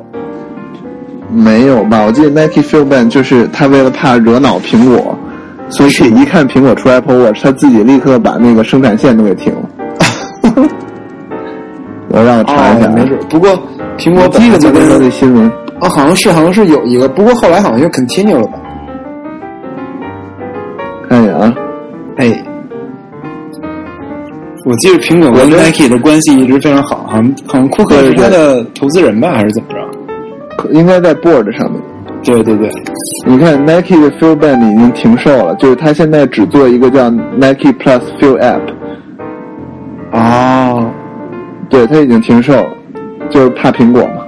[1.31, 2.05] 没有吧？
[2.07, 5.19] 我记得 Nike f e e l b a n d 就是他为了怕惹恼苹果，
[5.69, 9.69] 所以一看苹果出 Apple Watch，他自己立刻把那个生产线都给停了。
[12.09, 13.19] 我让我查一下，哦没事。
[13.29, 13.51] 不过
[13.99, 18.59] 苹果我本来就跟这跟新闻，哦，好像是好像是有一个，不过后来好像又 continue 了吧？
[21.09, 21.55] 看一眼啊，
[22.17, 22.45] 哎，
[24.65, 29.77] 我记得苹果跟 Nike 的关系一直非常好，好像好像库克是他的投资人吧，还是怎么着？
[30.57, 31.81] 可应该在 Board 上面。
[32.25, 32.69] 对对对，
[33.25, 38.63] 你看 Nike 的 Fuel Band 已经停售了，就是他现在只做一个叫 Nike Plus Fuel App，
[40.11, 40.91] 哦，
[41.69, 42.69] 对，他已经停售了，
[43.31, 44.26] 就是怕苹果嘛。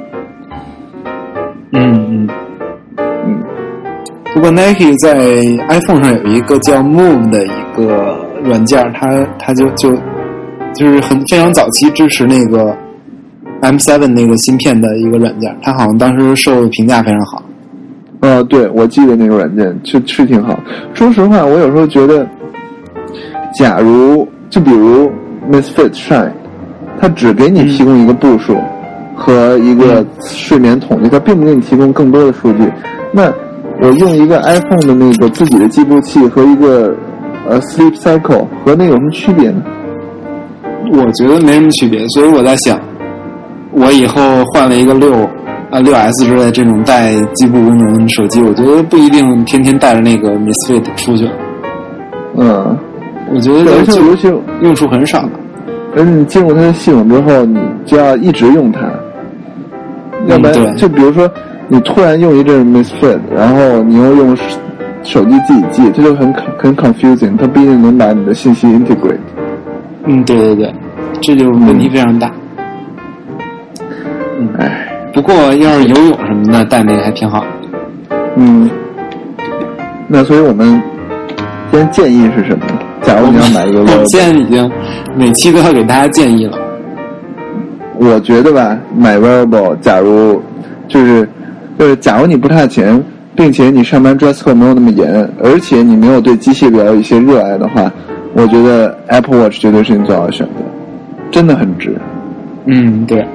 [1.73, 2.29] 嗯嗯
[3.27, 3.43] 嗯。
[4.35, 5.14] 不过 Nike 在
[5.69, 9.95] iPhone 上有一个叫 Move 的一个软件，它它就就
[10.75, 12.77] 就是很非常早期支持那个
[13.62, 17.43] M7 那个芯片的一个软件，它好像当时受评价非常好。
[18.21, 20.59] 呃，对，我记得那个软件确是挺好。
[20.95, 22.29] 说实话，我有时候觉得，
[23.55, 25.11] 假如就比如
[25.51, 26.33] Misfit Shine，
[27.01, 28.57] 它只给你提供一个步数
[29.19, 32.59] 和一个睡眠统计，它并不给你提供更多的数据。
[33.12, 33.31] 那
[33.83, 36.95] 我用一个 iPhone 的那个自己的计步器和一个
[37.49, 39.62] 呃 Sleep Cycle 和那有什么区别呢？
[40.93, 42.79] 我觉得没什么区别，所以我在想，
[43.73, 44.21] 我以后
[44.55, 45.12] 换了一个六
[45.71, 51.33] 啊六 S 之类这种带计步功能的手机，我觉得不一定天天带着那个 Misfit 出去了。
[52.37, 52.79] 嗯，
[53.35, 55.29] 我觉得而且就尤其用处很少。
[55.97, 58.81] 而且你进入它的系统之后，你就要一直用它，
[60.29, 61.31] 要不然、就比如说
[61.68, 64.37] 你突然用一阵 Misfit，然后你又用
[65.03, 69.18] 手机自己记，这就很很 confusing，它不一定能把你的信息 integrate。
[70.05, 70.74] 嗯，对对对，
[71.22, 72.31] 这就问题非常大。
[74.39, 77.45] 嗯，唉，不过要是游泳什么的带那个还挺好。
[78.37, 78.68] 嗯，
[80.07, 80.81] 那所以我们
[81.70, 82.79] 今天建议是什么呢？
[83.03, 84.70] 假如你要买一个我现在已经
[85.16, 86.59] 每期都要给大家建议了。
[87.99, 90.40] 我觉得吧，买 wearable，假如
[90.86, 91.28] 就是
[91.78, 93.03] 就是，假如你不差钱，
[93.34, 97.90] 并且你上班 dress code 没有那么严，而且你没有对机械表有一些热爱的话，
[98.34, 100.53] 我觉得 Apple Watch 绝对是你最好的选择，
[101.30, 101.96] 真的很值。
[102.66, 103.26] 嗯，对，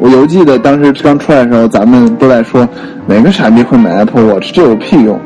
[0.00, 2.68] 我犹记得当时刚出来的时候，咱们都在说
[3.06, 5.18] 哪个傻逼会买 Apple Watch，这有屁用。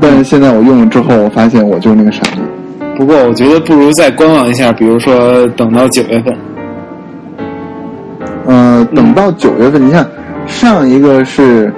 [0.00, 2.38] 但是现在我用了之后，我发现我就是那个傻逼。
[3.02, 6.32] 不过我觉得不如再观望一下，比如说等到九月份。
[8.46, 10.06] 呃，等到九月份，你看
[10.46, 11.74] 上一个是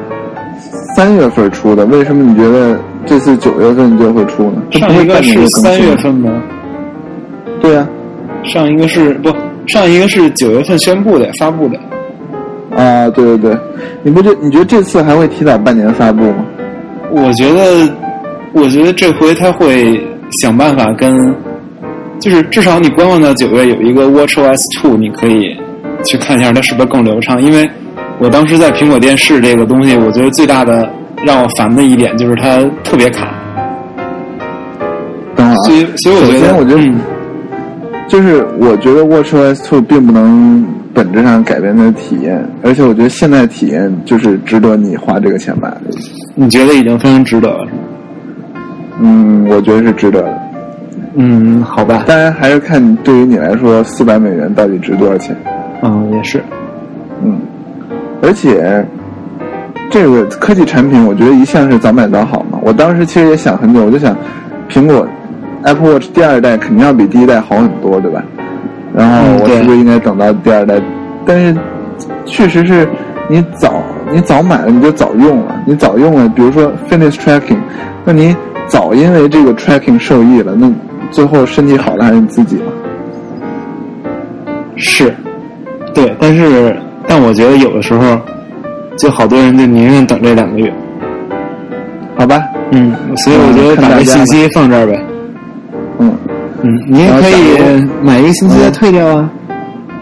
[0.95, 4.61] 三月份出的，为什么你觉得这次九月份就会出呢？
[4.73, 5.81] 上一个是三？
[5.81, 6.31] 月份吗？
[7.59, 7.89] 对呀、
[8.43, 9.31] 上一个是不？
[9.69, 11.79] 上一个是九月份宣布的发布的。
[12.77, 13.59] 啊，对对对，
[14.03, 16.45] 你不觉你觉得这次还会提早半年发布吗？
[17.11, 17.91] 我觉得，
[18.53, 19.99] 我觉得这回他会
[20.41, 21.35] 想办法跟，
[22.21, 25.57] 就是至少你观望到九月有一个 WatchOS Two，你可以
[26.05, 27.43] 去看一下它是不是更流畅。
[27.43, 27.69] 因为
[28.19, 30.89] 我当时在苹果电视这个东西，我觉得最大的
[31.25, 33.29] 让我烦的一点就是它特别卡，
[35.37, 37.01] 等会儿啊所以所以我觉得，首先我觉得嗯
[38.07, 45.81] 就是我觉得 WatchOS Two 并不能本质上改变它的体验，而且我觉得现在体验就是值得你花这个钱买的。
[46.35, 47.79] 你觉得已经非常值得了，是吗？
[49.01, 50.39] 嗯，我觉得是值得的。
[51.17, 55.37] 嗯，好吧，当然还是看对于你来说，四百美元到底值多少钱。
[55.83, 56.43] 嗯，也是，
[57.23, 57.39] 嗯，
[58.23, 58.85] 而且
[59.91, 62.59] 这个科技产品，我觉得一向是早买早好嘛。
[62.63, 64.17] 我当时其实也想很久，我就想，
[64.69, 65.07] 苹果
[65.63, 68.23] Apple Watch 第二代肯定要比第一代好很多，对吧？
[68.95, 70.81] 然后我是不是应该等到第二代？
[71.27, 71.57] 但是
[72.25, 72.89] 确实是
[73.29, 77.59] 你早你早买了，你就早用了，你早用了，比如说 Fitness Tracking，
[78.05, 78.35] 那你
[78.69, 80.71] 早因为这个 Tracking 受益了，那
[81.11, 82.73] 最后身体好的还是你自己嘛？
[84.77, 85.15] 是，
[85.95, 88.19] 对，但是但我觉得有的时候，
[88.97, 90.73] 就好多人就宁愿等这两个月。
[92.17, 92.43] 好吧，
[92.73, 95.05] 嗯，所以我觉得把这信息放这儿呗。
[95.99, 96.13] 嗯。
[96.63, 99.31] 嗯，你也可以买一个星期再退掉啊。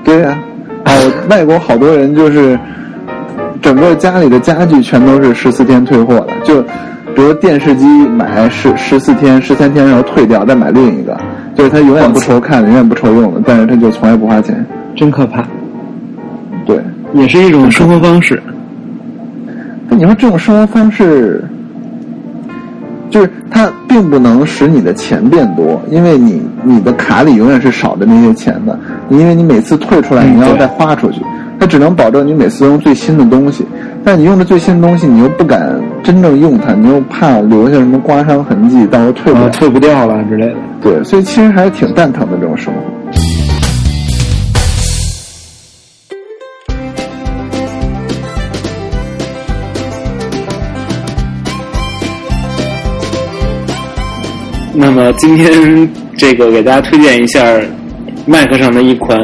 [0.05, 0.39] 对对啊，
[0.85, 0.93] 啊，
[1.29, 2.59] 外国好多人就是
[3.61, 6.65] 整个家里的家具全都是十四天退货的，就
[7.15, 11.19] 比如电视机买十十四天、十三天，然后退掉，再买另一个，
[11.55, 14.65] 就是他永远不愁看的，永远不愁用的，但是他就从来不花钱。
[14.95, 15.43] 真可怕，
[16.67, 16.79] 对，
[17.15, 18.43] 也是一种生活方式。
[19.89, 21.43] 那你说这种生活方式，
[23.09, 31.21] 就是它并不能使你的钱变多，因为你你的卡里永远是少的那些钱的，因为你每次退出来你要再花出去，
[31.59, 33.65] 它只能保证你每次用最新的东西，
[34.05, 35.72] 但你用的最新的东西，你又不敢
[36.03, 39.51] 真正用它，你又怕留下什么刮伤痕迹，到时候退不啊，了。
[39.51, 40.57] 退不掉了之类的。
[40.83, 42.81] 对，所以其实还是挺蛋疼的这种生活。
[54.75, 57.41] 那么今天这个给大家推荐一下
[58.27, 59.17] Mac 上的一款，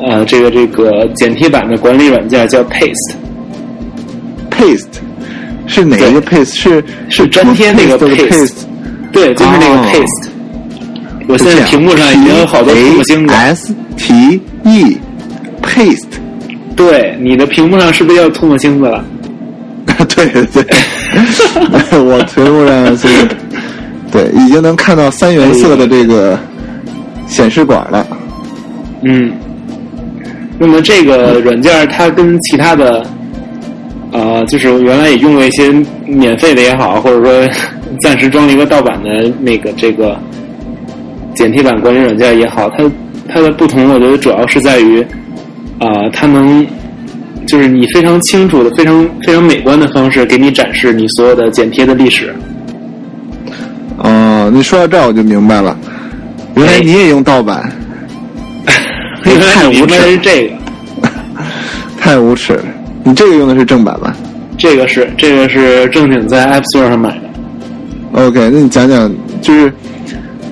[0.00, 5.00] 呃，这个这个剪贴板的管理软件叫 Paste，Paste
[5.66, 6.54] 是哪一个 Paste？
[6.54, 8.64] 是是粘贴那个 Paste。
[9.12, 10.28] 对，就是那个哦 Paste。
[11.28, 14.96] 我现在屏幕上已经有好多吐星子，S T E
[15.62, 16.04] Paste。
[16.76, 19.04] 对，你的屏幕上是不是要吐沫星子了？
[20.14, 20.64] 对 对对，
[21.98, 23.08] 我屏幕上是，
[24.12, 26.38] 对，已经能看到三原色的这个
[27.26, 28.06] 显示管了。
[29.02, 29.32] 嗯，
[30.58, 33.04] 那么这个软件它跟其他的，
[34.16, 35.70] 呃，就是原来也用过一些
[36.06, 37.54] 免费的也好，或者说
[38.00, 40.18] 暂时装了一个盗版的那个这个
[41.34, 42.90] 剪贴版管理软件也好，它
[43.28, 45.02] 它的不同，我觉得主要是在于，
[45.80, 46.66] 啊、它能
[47.46, 52.34] 就是你非常清楚的、非常非常美观的方式给你展示你所有的剪贴的历史。
[53.98, 55.76] 哦，你说到这儿我就明白了，
[56.54, 57.70] 原来你也用盗版，
[59.26, 60.54] 原来太无是耻，这个。
[62.00, 62.64] 太无耻了。
[63.06, 64.16] 你这个用的是正版吧
[64.58, 67.28] 这个是这个是正经在 App Store 上买的
[68.26, 69.08] ，？OK，那你讲讲，
[69.40, 69.72] 就是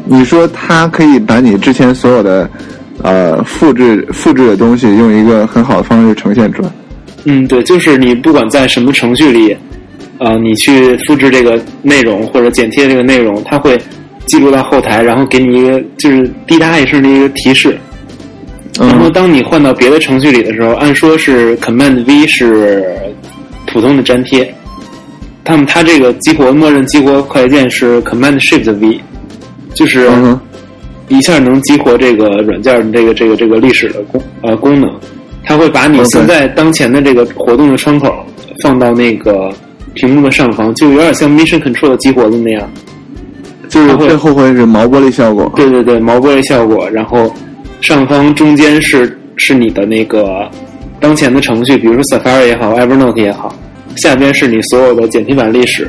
[0.04, 2.48] 你说它可以把你之前所有的
[3.02, 6.68] 呃复制复制的东西用一个很好的方式呈现出来。
[7.24, 9.56] 嗯，对，就是你不管在什么程序里，
[10.18, 13.76] 呃，你去复制这个内容或者剪贴这个内容，它会
[14.26, 17.76] 记录到后台，然后给你一个就是滴答一声的一个提示。
[18.78, 22.84] 然后嗯当你换到别的程序里的时候，按说是 Command V 是
[23.66, 24.52] 普通的粘贴，
[25.44, 29.00] 他们它这个激活默认激活快捷键是 Command Shift V，
[29.74, 30.08] 就是
[31.08, 34.90] 一下能激活这个软件的这个这个这个历史的功呃功能，
[35.44, 38.12] 它会把你现在当前的这个活动的窗口
[38.62, 39.52] 放到那个
[39.94, 42.68] 屏幕的上方，就有点像 Mission Control 激活的那样。
[43.68, 45.52] 就是会最后会是毛玻璃效果。
[45.56, 47.34] 对对对，毛玻璃效果，然后
[47.84, 50.50] 上方中间是是你的那个
[50.98, 53.54] 当前的程序，比如说 Safari 也好，Evernote 也好，
[53.96, 55.86] 下边是你所有的剪贴板历史。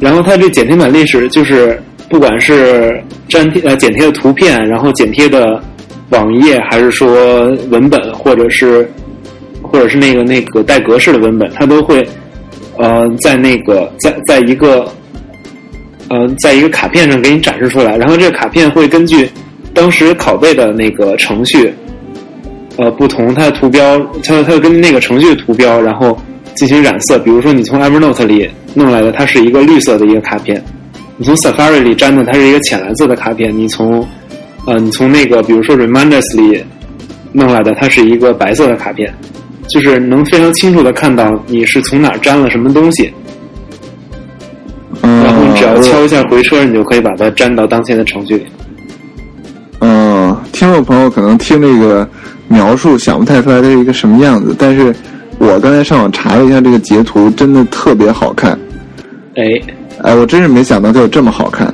[0.00, 1.78] 然后它这剪贴板历史就是
[2.08, 5.62] 不管是粘贴呃剪贴的图片，然后剪贴的
[6.08, 8.90] 网页，还是说文本，或者是
[9.60, 12.02] 或者是那个那个带格式的文本，它都会
[12.78, 14.90] 呃在那个在在一个
[16.08, 19.28] 呃，在一个卡片上给你展示出来，然后这个卡片会根据
[19.78, 21.72] 当时拷贝的那个程序，
[22.78, 26.18] 呃，不同它的图标，它它会根据那个程序的图标，然后
[26.54, 27.16] 进行染色。
[27.20, 30.58] 比如说你从 Evernote 里弄来的，它是一个绿色的一个卡片；
[31.16, 34.04] 你从 Safari 里粘的，它是一个浅蓝色的卡片；你从
[34.66, 36.60] 呃，你从那个比如说 Reminders 里
[37.32, 39.14] 弄来的，它是一个白色的卡片，
[39.68, 43.12] 就是能非常清楚的看到你是从哪儿粘了什么东西。
[45.02, 48.44] 嗯，然后你只要敲一下回车，你就可以把它粘到当前的程序里。
[50.58, 52.08] 嗯，听众朋友可能听这个
[52.48, 54.92] 描述想不太出来它是一个什么样子，但是
[55.38, 58.58] 我刚才上网查了一下这个截图，真的特别好看。
[59.36, 59.44] 哎，
[60.02, 61.72] 哎，我真是没想到它有这么好看，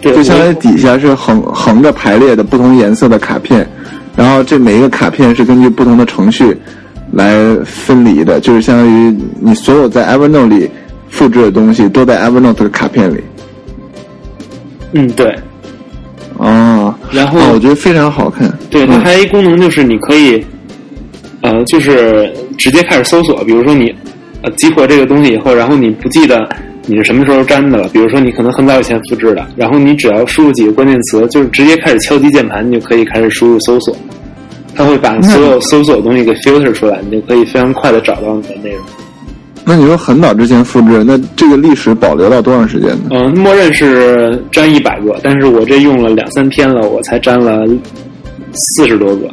[0.00, 3.68] 对，就相当于底下是横横着排列的不同颜色的卡片，
[4.14, 6.56] 然后这每一个卡片是根据不同的程序
[7.10, 10.70] 来分离的，就是相当于你所有在 Evernote 里
[11.10, 13.20] 复制的东西都在 Evernote 的卡片里。
[14.92, 15.34] 嗯对，
[16.42, 18.52] 哦，然后、哦我觉得非常好看。
[18.68, 20.44] 对它嗯还有一功能就是你可以，
[21.40, 23.94] 呃，就是直接开始搜索，比如说你
[24.42, 26.48] 呃激活这个东西以后，然后你不记得
[26.86, 33.96] 你是什么时候粘的了，比如说你可能很早以前复制的，然后你只要输入几个关键词，就是直接开始敲击键盘，你就可以开始输入搜索。
[34.74, 38.80] 它会把所有搜索的东西给 filter 出来，你就可以非常快的找到你的内容。
[39.64, 43.10] 那你说很早之前复制，那这个历史保留到多长时间呢？
[43.10, 47.64] 嗯，默认是粘一百个，但是我这用了两三天了，我才粘了
[48.52, 49.28] 四十多个。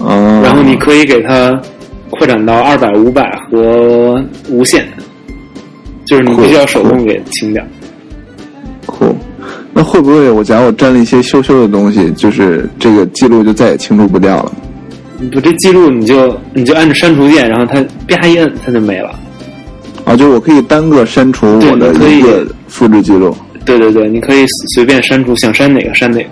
[0.00, 1.60] 哦，然后你可以给它
[2.10, 4.86] 扩展到二百、五百和无限，
[6.04, 7.64] 就是你必须要手动给清掉。
[8.86, 9.14] 酷。
[9.72, 14.52] 那会不会我假如我粘了一些羞羞的东西，就是这个记录就再也清除不掉了？
[15.30, 19.16] 不，这记录你就你就按着删除键，然后它啪一摁，它就没了。
[20.08, 23.36] 啊，就是我可以单个删除我的一个复制记录。
[23.64, 26.28] 对对对，你可以随便删除，想删哪个删哪个。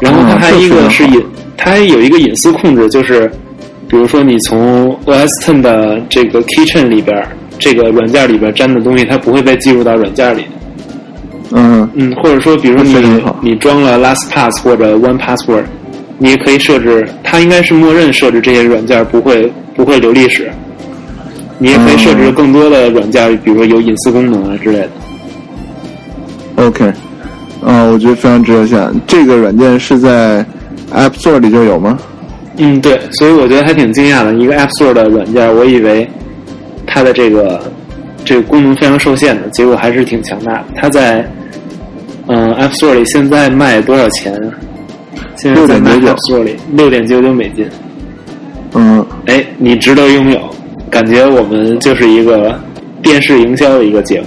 [0.00, 1.24] 然后它还一个是隐，
[1.56, 3.30] 它还有一个隐私控制，就是
[3.88, 7.28] 比如说你从 OS Ten 的这个 Kitchen 里边儿，
[7.58, 10.42] 这个软件里边粘的东西，它不会被记录到软件里。
[11.52, 15.64] 嗯嗯，或者说，比如说你你装了 LastPass 或者 One Password，
[16.18, 20.52] 你也可以设置，它应该是默认设置这些软件不会不会留历史。
[21.58, 24.90] 你也可以设置嗯更多的软件，比如说有隐私功能啊之类的。
[26.56, 26.84] ，OK，
[27.64, 28.90] 啊，我觉得非常值得下。
[29.06, 30.44] 这个软件是在
[30.92, 31.98] App Store 里就有吗？
[32.56, 34.34] 嗯，对，所以我觉得还挺惊讶的。
[34.34, 36.08] 一个 App Store 的软件，我以为
[36.86, 37.60] 它的这个
[38.24, 40.64] 这个功能非常受限的，结果还是挺强大的。
[40.76, 41.28] 它在
[42.26, 44.34] 嗯、App Store 里现在卖多少钱？
[45.36, 47.66] 现在在卖6.99 App Store 里六点九九美金。
[48.74, 50.40] 嗯，哎，你值得拥有，
[50.90, 52.58] 感觉我们就是一个
[53.02, 54.26] 电视营销的一个节目。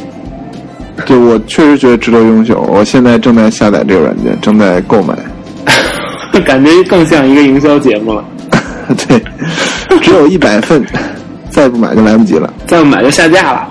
[1.05, 2.61] 对我确实觉得值得拥有。
[2.61, 5.15] 我现在正在下载这个软件，正在购买。
[6.45, 8.23] 感觉更像一个营销节目了。
[9.07, 9.21] 对，
[10.01, 10.85] 只有一百份，
[11.49, 12.53] 再不买就来不及了。
[12.67, 13.67] 再不买就下架了。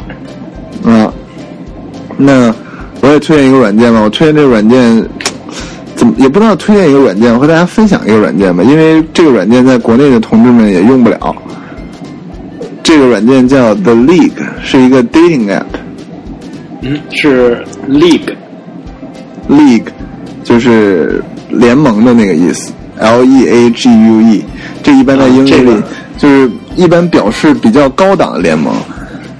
[0.85, 1.13] 啊，
[2.17, 2.53] 那
[3.01, 4.01] 我也推荐一个软件吧。
[4.03, 5.09] 我推荐这个软件，
[5.95, 8.63] 怎么也不知道推荐一个软件，我和大家分享一个软件吧。
[8.63, 11.35] 因为这个软件在国内的同志们也用不了。
[12.91, 14.33] 这个软件叫 The League，
[14.65, 15.63] 是一个 dating app。
[16.83, 18.35] 嗯，是 League。
[19.49, 19.87] League
[20.43, 24.43] 就是联盟的那个意思，L E A G U E，
[24.83, 25.83] 这一般在英语里、啊这个
[26.19, 28.75] 就是一般表示比较高档的联盟。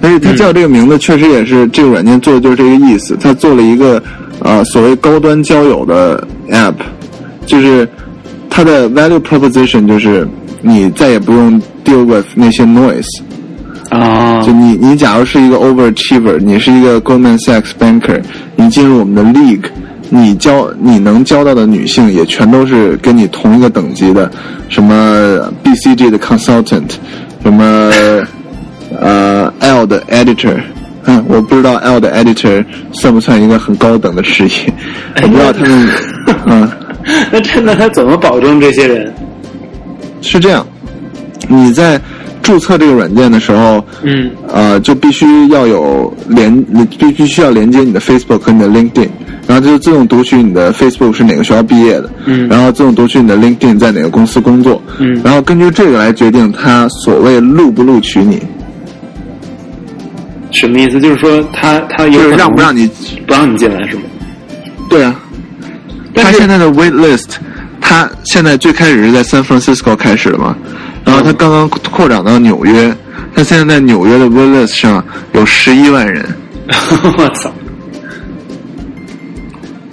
[0.01, 3.17] 而且它叫这个名字，确实也是这个软件做的就是这个意思。
[3.19, 4.01] 它做了一个
[4.39, 6.75] 呃所谓高端交友的 app，
[7.45, 7.85] 就是
[8.49, 10.25] 它的 value proposition 就是
[10.61, 13.21] 你再也不用 deal with 那些 noise。
[13.91, 18.21] 啊就你你假如是一个 overachiever，你是一个 Goldman Sachs banker，
[18.55, 19.65] 你进入我们的 league，
[20.09, 24.31] 你交你能交到的女性也全都是跟你同一个等级的，
[24.69, 26.89] 什么 BCG 的 consultant，
[27.43, 27.91] 什么
[28.99, 30.55] 呃 L 的 editor。
[31.05, 32.63] 嗯，我不知道 L 的 editor
[32.93, 34.73] 算不算一个很高等的职业，
[35.23, 35.89] 我不知道他们，
[36.45, 36.69] 嗯，
[37.31, 39.11] 那真的他怎么保证这些人？
[40.21, 40.63] 是这样，
[41.47, 41.99] 你在
[42.41, 44.31] 注册这个软件的时候，嗯。
[44.47, 49.09] 呃，就必须要有连，你必必须要连接你的 Facebook 和你的 LinkedIn，
[49.47, 52.47] 然后它就自动读取你的 Facebook 是哪个学校毕业的，嗯。
[52.49, 55.21] 然后自动读取你的 LinkedIn 在哪个公司工作，嗯。
[55.23, 58.41] 然后根据这个来决定他所谓录不录取你，
[60.51, 60.99] 什么意思？
[60.99, 62.89] 就是说他他有让不让你，
[63.25, 64.01] 不让你进来是吗？
[64.89, 65.15] 对啊，
[66.13, 67.35] 但现在的 wait list，
[67.79, 70.57] 它现在最开始是在 San Francisco 开始的嘛，
[71.05, 72.95] 然后他刚刚扩展到纽约，
[73.33, 76.23] 他现在在纽约的 wait list 上有十一万人，
[77.17, 77.51] 我操，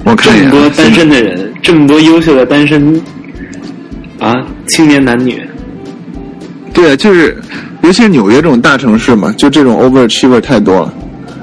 [0.04, 3.00] 我看这么多单身的人，这么多优秀的单身
[4.18, 4.36] 啊
[4.66, 5.40] 青年男女，
[6.72, 7.36] 对，就是，
[7.82, 10.94] 尤其是纽约这种大城市嘛，就这种 overachiever 太多了，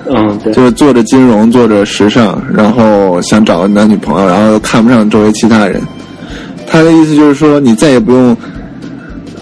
[0.09, 5.81] 嗯对，就是做着金融，做着时尚，然后想找个男女朋友，然后又看不上周围其他人。
[6.67, 8.35] 他的意思就是说，你再也不用，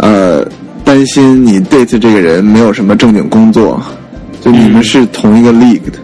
[0.04, 0.46] 呃，
[0.84, 3.82] 担心你 date 这个人没有什么正经工作，
[4.42, 5.98] 就你们是同一个 league 的。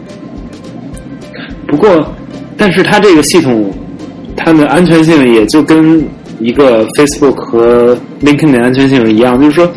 [1.68, 2.08] 不过，
[2.56, 3.70] 但是它这个系统，
[4.38, 6.02] 它的安全性也就跟
[6.39, 9.70] 一个 Facebook 和 LinkedIn 的安全性一样，就是说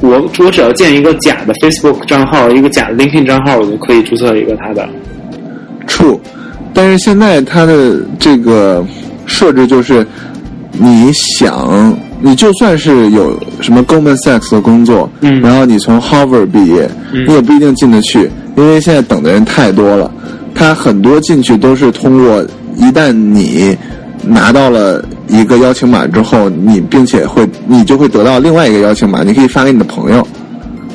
[0.00, 4.88] 我我只要建一个假的 Facebook 账号，一个假的 LinkedIn 账号，我就可以注册一个它的。
[5.86, 6.18] True，
[6.72, 8.82] 但是现在它的这个
[9.26, 10.06] 设置就是，
[10.72, 15.40] 你想，你就算是有什么 Goldman Sachs 的工作，嗯。
[15.40, 17.26] 然后你从 Harvard 毕业，嗯。
[17.26, 20.10] 你也不一定进得去，因为现在等的人太多了。
[20.54, 22.44] 他很多进去都是通过，
[22.76, 23.76] 一旦你
[24.24, 30.20] 拿到了一个邀请码之后，你并且会，你就会得到另外一个邀请码，你可以发给你的朋友，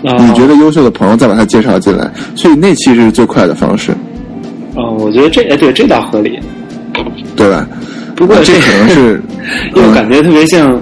[0.06, 0.16] 啊。
[0.20, 3.92] 你觉得优秀的朋友再把他介绍进来，所以那其实是最快的方式，
[4.76, 6.40] 哦，我觉得这哎对这倒合理，
[7.36, 7.68] 对吧？
[8.16, 9.22] 不过这可能是
[9.76, 10.80] 因为我感觉特别像，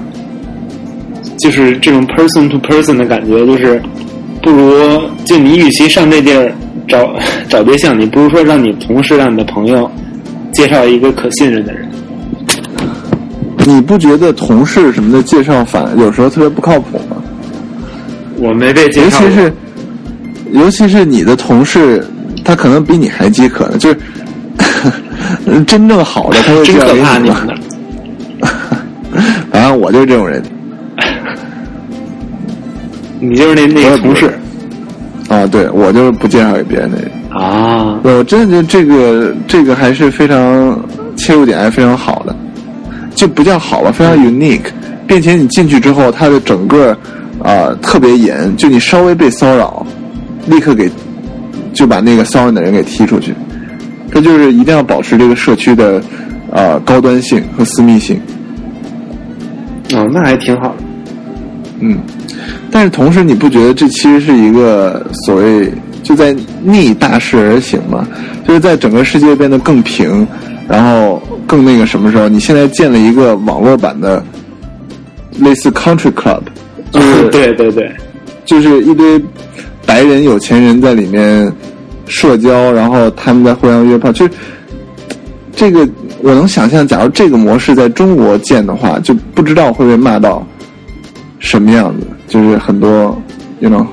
[1.46, 3.80] 就是这种 person to person 的感觉，就是
[4.42, 6.52] 不如就你与其上这地儿
[6.88, 7.08] 找
[7.48, 9.88] 找对象，你不如说让你同事让你的朋友
[10.54, 11.88] 介绍一个可信任的人。
[13.60, 17.18] 你不觉得同事什么的介绍反有时候特别不靠谱吗？
[18.38, 19.54] 我没被介绍，尤其是
[20.52, 22.04] 尤其是你的同事，
[22.44, 23.98] 他可能比你还饥渴呢，就是
[25.68, 27.18] 真正好的他会介绍给真可怕！
[27.20, 27.30] 你
[29.52, 30.42] 反正我就是这种人
[33.30, 34.32] 你就是那那个同事
[35.28, 37.12] 啊，对我就是不介绍给别人的人。
[37.30, 38.00] 啊。
[38.04, 40.80] 我真的觉得这个这个还是非常
[41.16, 42.36] 切入点还是非常好的，
[43.16, 44.66] 就不叫好吧，非常 unique，
[45.08, 46.96] 并且你进去之后，它的整个
[47.44, 49.86] 啊、特别严，就你稍微被骚扰，
[50.48, 50.90] 立刻给
[51.74, 53.34] 就把那个骚扰你的人给踢出去。
[54.12, 56.02] 这就是一定要保持这个社区的
[56.52, 58.22] 啊、高端性和私密性，
[59.94, 60.76] 哦，那还挺好的。
[61.80, 61.98] 嗯。
[62.76, 65.72] 但是同时，你不觉得这其实是一个所谓
[66.04, 68.06] 就在逆大势而行吗？
[68.46, 70.28] 就是在整个世界变得更平，
[70.68, 72.28] 然后更那个什么时候？
[72.28, 74.22] 你现在建了一个网络版的
[75.40, 76.42] 类似 country club，
[76.92, 77.90] 就是 对对对，
[78.44, 79.24] 就是一堆
[79.86, 81.50] 白人有钱人在里面
[82.08, 84.32] 社交，然后他们在互相约炮，就是
[85.56, 85.88] 这个
[86.22, 90.46] 我能想象，假如这个模式在中国建的话，就不知道会被骂到
[91.40, 92.90] 什么样子，就是很多
[93.60, 93.86] ，you know，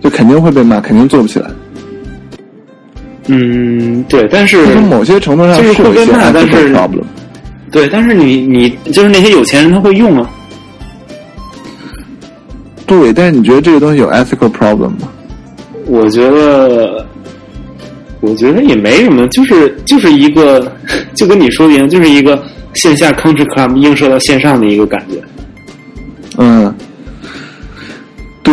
[0.00, 1.50] 就肯定会被骂，肯定做不起来。
[3.26, 6.74] 嗯，对，但是从某些程度上就是会被骂但是。
[7.70, 10.30] 对，但是你你就是那些有钱人他会用啊。
[12.86, 15.08] 对，但是你觉得这个东西有 ethical problem 吗？
[15.86, 17.04] 我觉得，
[18.20, 20.70] 我觉得也没什么，就是就是一个，
[21.14, 22.40] 就跟你说的一样，就是一个
[22.74, 25.16] 线下 country club 映射到线上的一个感觉。
[26.36, 26.72] 嗯，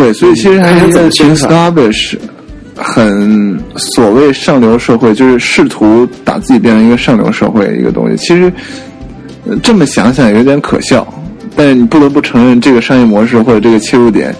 [0.02, 2.18] 对，所以其实还是一个挺看他怎么宣 snobbish，
[2.74, 8.16] 很所谓上流社会，就是试图把自己变成一个上流社会的一个东西。
[8.16, 8.52] 其实、
[9.46, 11.06] 呃这么想想有点可笑，
[11.54, 14.34] 但是你不得不承认，这个商业模式或者这个切入点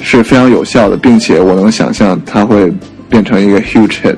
[0.00, 2.72] 是非常有效的，并且我能想象它会
[3.08, 4.16] 变成一个 huge hit。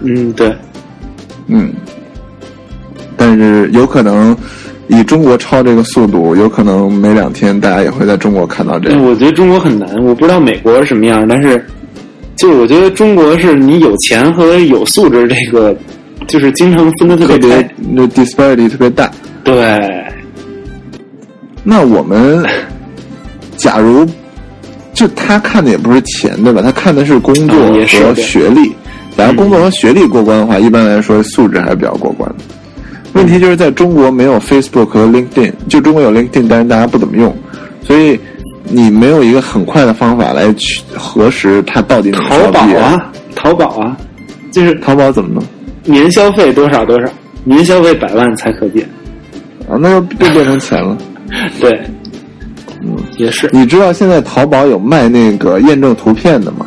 [0.00, 0.52] 嗯，对，
[1.46, 1.72] 嗯，
[3.16, 4.36] 但是有可能
[4.88, 8.98] 以中国超这个速度，有可能没两天大家也会在中国看到这个。
[9.02, 11.64] 我觉得中国很难，我不知道美国是什么样，但是
[12.36, 15.76] 就是我觉得中国是你有钱和有素质这个，
[16.28, 17.70] 就是经常分的特别开。
[17.92, 19.10] 那 disparity 特别大。
[19.42, 19.78] 对，
[21.64, 22.44] 那我们
[23.56, 24.06] 假如
[24.92, 26.60] 就他看的也不是钱，对吧？
[26.62, 28.72] 他看的是工作和学历。
[29.16, 32.44] 假如工作和学历过关的话，一般来说素质还是比较过关的。
[33.16, 37.34] 问题就是在中国没有 Facebook 和 LinkedIn，就中国有 LinkedIn，但是大家不怎么用，
[37.82, 38.18] 所以
[38.64, 42.60] 你没有一个很快的方法来去核实它到底哪淘宝。
[42.78, 43.96] 啊，淘宝啊，
[44.52, 45.42] 就是淘宝怎么弄？
[45.84, 47.08] 年消费多少多少，
[47.44, 48.82] 年消费百万才可见。
[49.68, 50.96] 啊，那就就变成钱了。
[51.60, 51.70] 对，
[52.82, 56.66] 嗯，也是，你知道现在淘宝有卖那个验证图片的吗？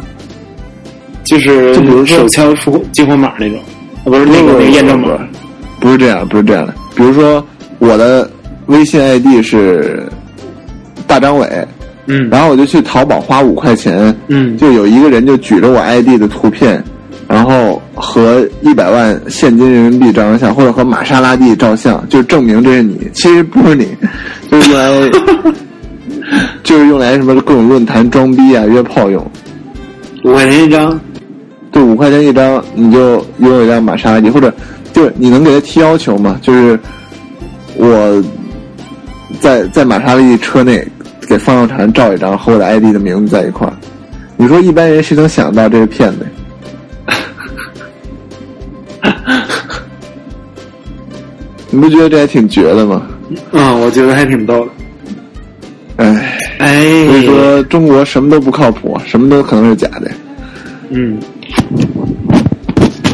[1.25, 3.59] 就是就比如说手敲出激活码那种，
[4.03, 5.09] 啊不是那个那个验证码。
[5.79, 6.73] 不是这样，不是这样的。
[6.95, 7.43] 比如说
[7.79, 8.29] 我的
[8.67, 10.03] 微信 ID 是
[11.07, 11.47] 大张伟，
[12.07, 16.83] 嗯然后我就去淘宝花五块钱，嗯，就有一个人就举着我 ID 的图片，
[17.27, 23.09] 然后和一百万现金人民币照张相，或者和玛莎拉蒂照相，就证明这是你。
[23.13, 23.87] 其实不是你，
[24.51, 25.11] 就是用来
[26.63, 29.25] 就是用来什么各种论坛装逼啊、约炮用。
[30.23, 30.99] 五块钱一张。
[31.71, 34.51] 对，五块钱一张，你就拥有一辆玛莎拉蒂，或者
[34.99, 36.37] 就是你能给他提要求吗？
[36.41, 36.77] 就是
[37.77, 38.21] 我
[39.39, 40.85] 在在玛莎拉蒂车内
[41.21, 43.71] 给方向盘照一张，和我的 ID 的名字在一块儿。
[44.35, 46.27] 你说一般人谁能想到这是骗子？
[51.71, 53.07] 你不觉得这还挺绝的吗？
[53.53, 54.71] 嗯，我觉得还挺逗的。
[55.95, 60.11] 哎，哎，所以说中国什么都不靠谱，什么都可能是假的。
[60.89, 61.17] 嗯，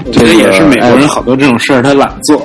[0.06, 2.40] 我觉得也是美国人好多这种事儿他懒做。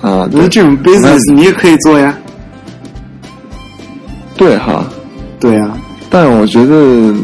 [0.00, 2.16] 啊，我觉得这种 business 你也可以做呀。
[4.36, 4.84] 对哈，
[5.38, 5.70] 对呀，
[6.10, 7.14] 但我觉得，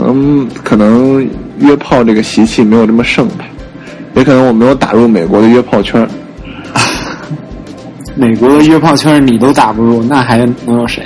[0.00, 1.28] 嗯，可能
[1.58, 3.44] 约炮这个习气没有这么盛吧，
[4.14, 6.08] 也可能我没有打入美国的约炮圈儿。
[8.16, 11.02] 美国的约炮圈你都打不入，那还能有谁？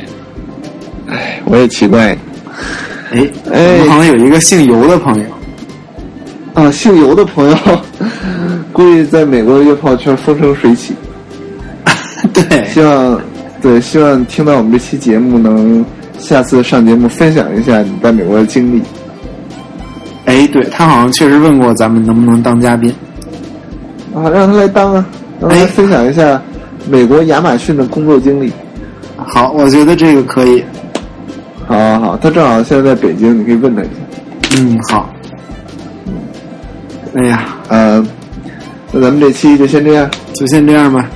[1.08, 2.16] 哎，我也奇怪
[3.10, 5.24] 哎，哎我好像有一个姓尤的朋友，
[6.54, 7.56] 啊，姓尤的朋友，
[8.72, 10.94] 估计在美国的约炮圈风生水起。
[12.32, 13.20] 对，希望
[13.60, 15.84] 对，希望听到我们这期节目能
[16.18, 18.82] 下次上节目分享一下你在美国的经历。
[20.26, 22.94] 哎，对他好像确实问过咱们能不能当嘉宾。
[24.14, 25.06] 啊，让他来当啊，
[25.40, 26.40] 让他来哎分享一下
[26.88, 28.52] 美国亚马逊的工作经历。
[29.16, 30.62] 好，我觉得这个可以。
[31.66, 33.90] 好好好，他正好现在在北京，你可以问他一下。
[34.58, 35.08] 嗯，好。
[37.14, 38.06] 哎呀，呃，
[38.90, 40.10] 那咱们这期就先这样。
[40.34, 41.08] 就先这样吧。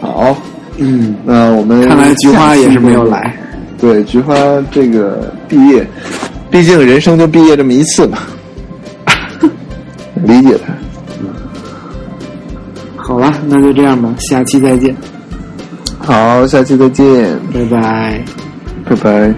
[0.00, 0.36] 好，
[0.78, 3.36] 嗯，那我们看来菊花也是没有来。
[3.78, 4.34] 对，菊花
[4.70, 5.86] 这个毕业，
[6.50, 8.18] 毕竟人生就毕业这么一次嘛，
[10.24, 10.72] 理解他。
[12.96, 14.96] 好了，那就这样吧，下期再见，
[15.98, 18.20] 好，下期再见，拜拜。
[18.88, 19.34] 拜拜。